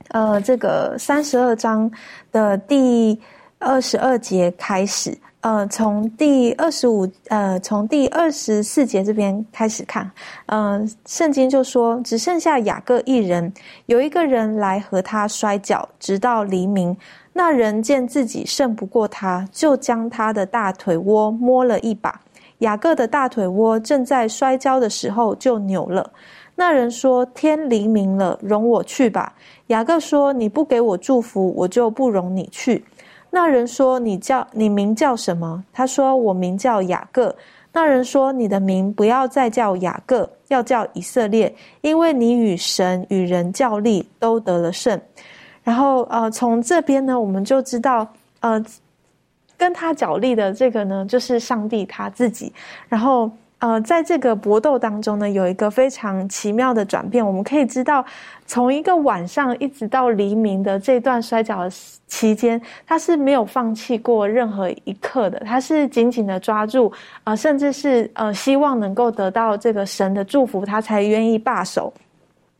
[0.08, 1.88] 呃这个三十二章
[2.32, 3.16] 的第
[3.60, 5.16] 二十二节开始。
[5.44, 10.10] 呃，从第二十五，呃，从第二十四节这边开始看，
[10.46, 13.52] 嗯，圣经就说只剩下雅各一人，
[13.84, 16.96] 有一个人来和他摔跤，直到黎明。
[17.34, 22.18] 那人见自己胜不过他，就将他的大腿窝摸了一把。
[22.60, 26.10] 雅各的大腿窝正在摔跤的时候就扭了。
[26.54, 29.34] 那人说：“天黎明了，容我去吧。”
[29.68, 32.82] 雅各说：“你不给我祝福，我就不容你去。”
[33.34, 37.34] 那人说：“你叫你名叫什么？”他说：“我名叫雅各。”
[37.74, 44.98] 那人说：“你的名不要再叫雅各，要叫以色列，因为你与神与人较力，都得了胜。”
[45.64, 48.06] 然后，呃，从这边呢，我们就知道，
[48.38, 48.64] 呃，
[49.58, 52.52] 跟他角力的这个呢，就是上帝他自己。
[52.88, 53.28] 然后。
[53.60, 57.26] 呃，在这个搏斗当中呢，有一个非常奇妙的转变。
[57.26, 58.04] 我们可以知道，
[58.46, 61.70] 从一个晚上一直到黎明的这段摔跤的
[62.06, 66.92] 期间，他是没有放弃过任何一刻的，他是紧紧的抓住，
[67.24, 71.92] 呃，甚至是呃，希望能够得到这个神的祝福，他才愿意罢手。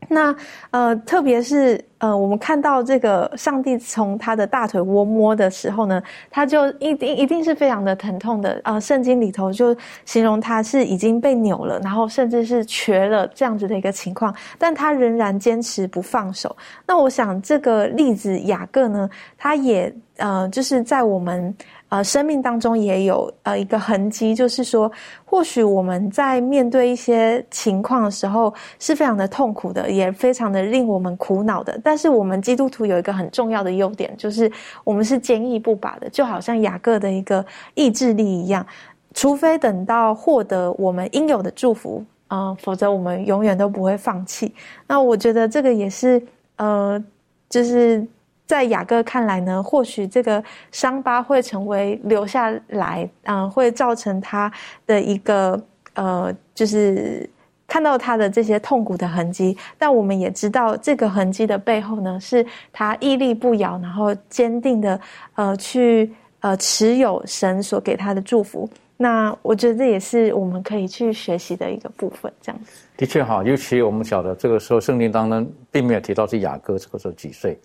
[0.07, 0.35] 那
[0.71, 8.59] 呃，特别是呃，我们看到这个上帝从他的大腿窝摸的时候呢，他就一定一定是非常的疼痛的。
[8.63, 9.75] 呃，圣经里头就
[10.05, 16.55] 形容他是已经被扭了，然后甚至是瘸了这样子的一个情况，但他仍然坚持不放手。
[16.85, 21.55] 那我想这个例子雅各呢，他也呃，就是在我们。
[21.89, 24.91] 呃，生命当中也有呃一个痕迹，就是说，
[25.23, 31.79] 或许我们在面对一些情况的时候是非常的痛苦的，也非常的令我们苦恼的。
[31.83, 34.51] 但是我们基督徒有一个很重要的优点，就是
[34.83, 38.65] 我们是坚毅不拔的，就好像雅各的一个意志力一样。
[39.13, 44.51] 除非等到获得我们应有的祝福，啊，否则我们永远都不会放弃。
[44.87, 46.21] 那我觉得这个也是
[46.57, 47.01] 呃，
[47.47, 48.05] 就是。
[48.45, 54.51] 在雅各看来呢，或许这个伤疤会成为留下来，嗯，会造成他
[54.85, 55.59] 的一个
[55.95, 57.27] 呃，就是
[57.67, 59.57] 看到他的这些痛苦的痕迹。
[59.77, 64.99] 但我们也知道，这个痕迹的背后呢，是他屹立不摇，然后坚定的
[65.33, 68.69] 呃，去呃持有神所给他的祝福。
[68.97, 72.31] 那我觉得这也是我们可以去学习的一个部分。
[72.39, 77.59] 这样子的确哈，尤其我们晓得这个时候圣经当中并没有提到是雅各这个时候几岁。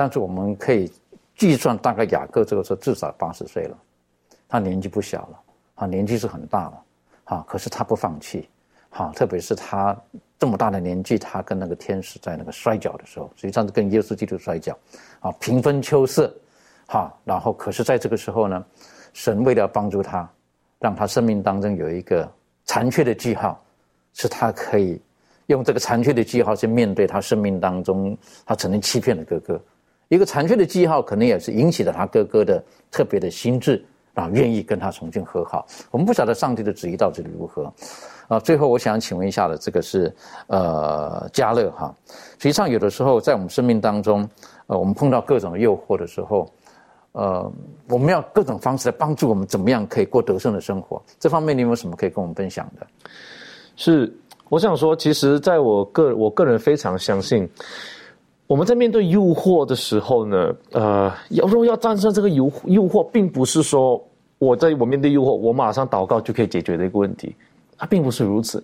[0.00, 0.90] 但是我们可以
[1.36, 3.76] 计算，大概雅各这个时候至少八十岁了，
[4.48, 5.40] 他年纪不小了，
[5.74, 6.82] 啊，年纪是很大了，
[7.24, 8.48] 啊，可是他不放弃，
[8.88, 9.94] 哈，特别是他
[10.38, 14.74] 这么大的年纪，他跟那个天使在那个摔跤的时候，实际上是跟耶稣基督摔跤，
[15.20, 16.34] 啊，平分秋色，
[16.86, 18.64] 哈，然后可是在这个时候呢，
[19.12, 20.26] 神为了帮助他，
[20.78, 22.26] 让他生命当中有一个
[22.64, 23.62] 残缺的记号，
[24.14, 24.98] 是他可以
[25.48, 29.60] 用这个残缺的记号去面对他生命当中他曾经欺骗的哥哥。
[30.10, 33.82] 一个残缺的记号，可能也是引起了他哥哥的特别的心智
[34.14, 35.64] 啊，愿意跟他重新和好。
[35.92, 37.72] 我们不晓得上帝的旨意到底如何。
[38.26, 40.12] 啊，最后我想请问一下的，这个是
[40.48, 41.94] 呃加勒哈。
[42.38, 44.28] 实际上，有的时候在我们生命当中，
[44.66, 46.52] 呃，我们碰到各种诱惑的时候，
[47.12, 47.48] 呃，
[47.88, 51.00] 我们要各种方式来帮助我们，怎么样可以过得胜的生活？
[51.20, 52.84] 这方面你有没有什么可以跟我们分享的？
[53.76, 54.12] 是，
[54.48, 57.48] 我想说，其实在我个我个人非常相信，
[58.50, 64.04] 我们在面对诱惑的时候呢，呃，要若要战胜这个诱诱惑，并不是说
[64.38, 67.32] 我在我面对诱惑，我马上祷告就可以解决的一个问题。
[67.78, 68.60] 它并不是如此，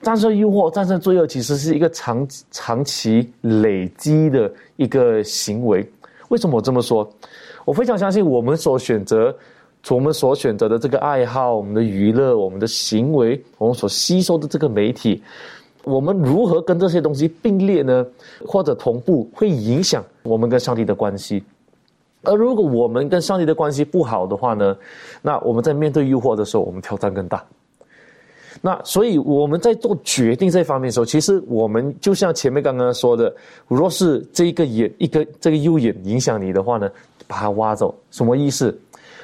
[0.00, 5.86] 战胜诱惑、战胜罪恶，其实是一个长长期累积的一个行为。
[6.30, 7.06] 为什么我这么说？
[7.66, 9.36] 我非常相信，我们所选择、
[9.90, 15.22] 我们所选择的这个爱好、我们的娱乐、我们的行为、我们所吸收的这个媒体，
[15.84, 18.06] 我们如何跟这些东西并列呢？
[18.46, 21.42] 或者同步，会影响我们跟上帝的关系。
[22.22, 24.76] 而如果我们跟上帝的关系不好的话呢？
[25.22, 27.42] 那我们在面对诱惑的时候，我们挑战更大。
[28.60, 33.34] 那所以我们在做决定这方面的时候，其实我们就像前面刚刚说的，
[33.68, 36.90] 若是这一个眼一个这个右眼影响你的话呢，
[37.26, 38.78] 把它挖走，什么意思？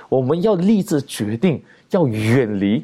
[0.08, 2.82] 我们要立志决定要远离，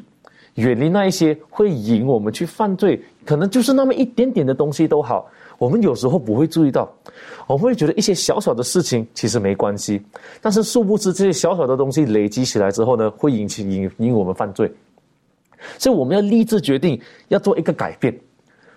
[0.55, 5.29] 远离那一些会引我们去犯罪，可能就是那么一点点的东西都好。
[5.59, 6.91] 我们有时候不会注意到，
[7.47, 10.01] 我们会觉得一些小小的事情其实没关系，
[10.41, 14.69] 但是殊不知这些小小的东西累积起来之后呢，会引起引引我们犯罪。
[15.77, 16.99] 所以我们要立志决定
[17.29, 18.13] 要做一个改变，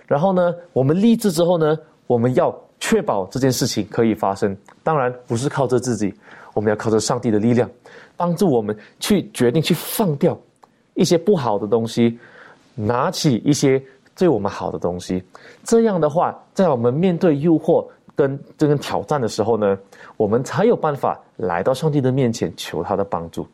[0.06, 1.76] 然后呢，我们立志之后呢，
[2.06, 4.56] 我们要确保这件事情可以发生。
[4.84, 6.14] 当然不是靠着自己，
[6.54, 7.68] 我们要靠着上帝的力量，
[8.16, 10.38] 帮助我们去决定去放掉
[10.94, 12.16] 一些不好的东西，
[12.76, 13.82] 拿起一些
[14.16, 15.22] 对我们好的东西。
[15.62, 17.86] 这样的话，在我们面对诱惑
[18.16, 19.78] 跟这个挑战的时候呢，
[20.16, 23.46] 我们才有办法来到上帝的面前求他的帮助。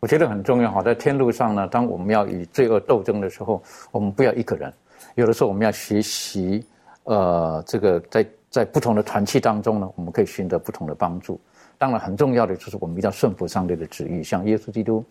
[0.00, 4.72] 我觉得很重要哈，在天路上呢，当我们要与罪恶斗争的时候，我们不要一个人，
[5.14, 6.64] 有的时候我们要学习，
[7.04, 11.40] 呃，这个在在不同的团契当中呢，我们可以寻得不同的帮助。
[11.78, 14.22] 当然，很重要的就是我们一定要顺服上帝的旨意。
[14.22, 15.04] 像耶稣基督，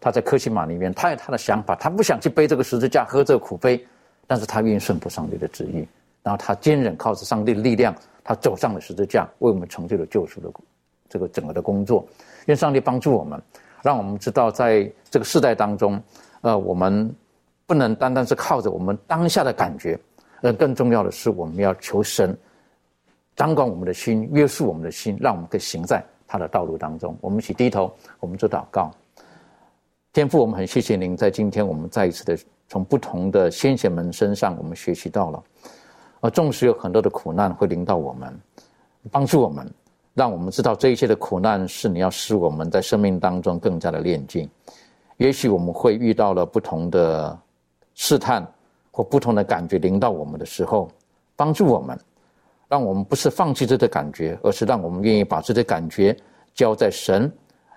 [0.00, 3.82] 他在科西玛里面，他有他的想法，他不想去背这个十字架，喝这个苦杯，
[4.26, 5.86] 但是他愿意顺服上帝的旨意，
[6.22, 10.50] 然后他坚忍，靠着上帝的力量，他走上了十字架，为我们成就了救赎的
[11.08, 12.06] 这个整个的工作。
[12.46, 13.40] 愿上帝帮助我们。
[13.82, 16.02] 让我们知道，在这个世代当中，
[16.40, 17.14] 呃，我们
[17.66, 20.00] 不能单单是靠着我们当下的感觉，
[20.40, 22.34] 而，更重要的是，我们要求神
[23.36, 27.14] 掌管我们的心，约束我们的心，让我们可以行在他的道路当中。
[27.20, 28.90] 我们一起低头，我们做祷告。
[30.14, 32.38] 天父，我们很谢谢您，在今天我们再一次的
[32.74, 35.40] 从不同的先贤们身上，我们学习到了，
[36.18, 38.36] 而纵使有很多的苦难会临到我们，
[39.12, 39.72] 帮助我们。
[40.12, 44.50] 让我们知道这一切的苦难是你要使我们在生命当中更加的炼净。
[45.18, 47.38] 也许我们会遇到了不同的
[47.94, 48.44] 试探
[48.90, 50.90] 或不同的感觉临到我们的时候，
[51.36, 51.96] 帮助我们，
[52.66, 56.16] 让我们不是放弃这个感觉，而是让我们愿意把这些感觉
[56.54, 57.32] 交在神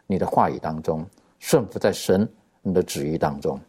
[0.07, 1.05] 你的话语当中，
[1.37, 2.27] 顺服在神
[2.63, 3.59] 你的旨意当中。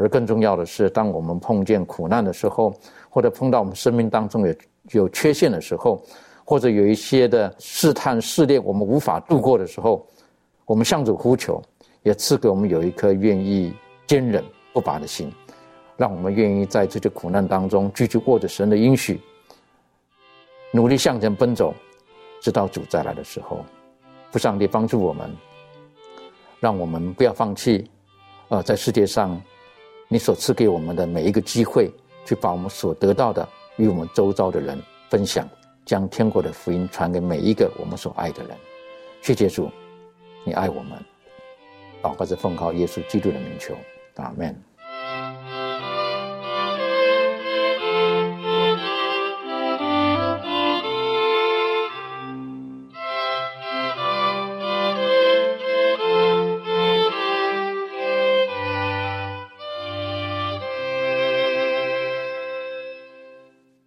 [0.00, 2.74] 而更重要的是，当我们碰见苦难的时候，
[3.10, 4.54] 或者碰到我们生命当中有
[4.92, 6.02] 有缺陷的时候，
[6.42, 10.06] 或者有一些的试探试炼，我们无法度过的时候，
[10.64, 11.62] 我们向主呼求，
[12.02, 13.74] 也赐给我们有一颗愿意
[14.06, 14.42] 坚忍
[14.72, 15.30] 不拔的心，
[15.98, 19.20] 让我们愿意在这些苦难当中继续握着神的应许，
[20.72, 21.74] 努力向前奔走，
[22.40, 23.62] 直到主再来的时候。
[24.30, 25.30] 父上帝帮助我们，
[26.58, 27.90] 让我们不要放弃，
[28.48, 29.38] 呃，在世界上
[30.12, 31.88] 你所赐给我们的每一个机会，
[32.26, 34.76] 去把我们所得到的与我们周遭的人
[35.08, 35.48] 分享。
[35.86, 38.56] 将天国的福音传给每一个我们所爱的人，
[39.22, 39.68] 谢谢主，
[40.44, 40.92] 你爱我们，
[42.02, 43.74] 祷告是奉靠耶稣基督的名求，
[44.16, 44.69] 阿门。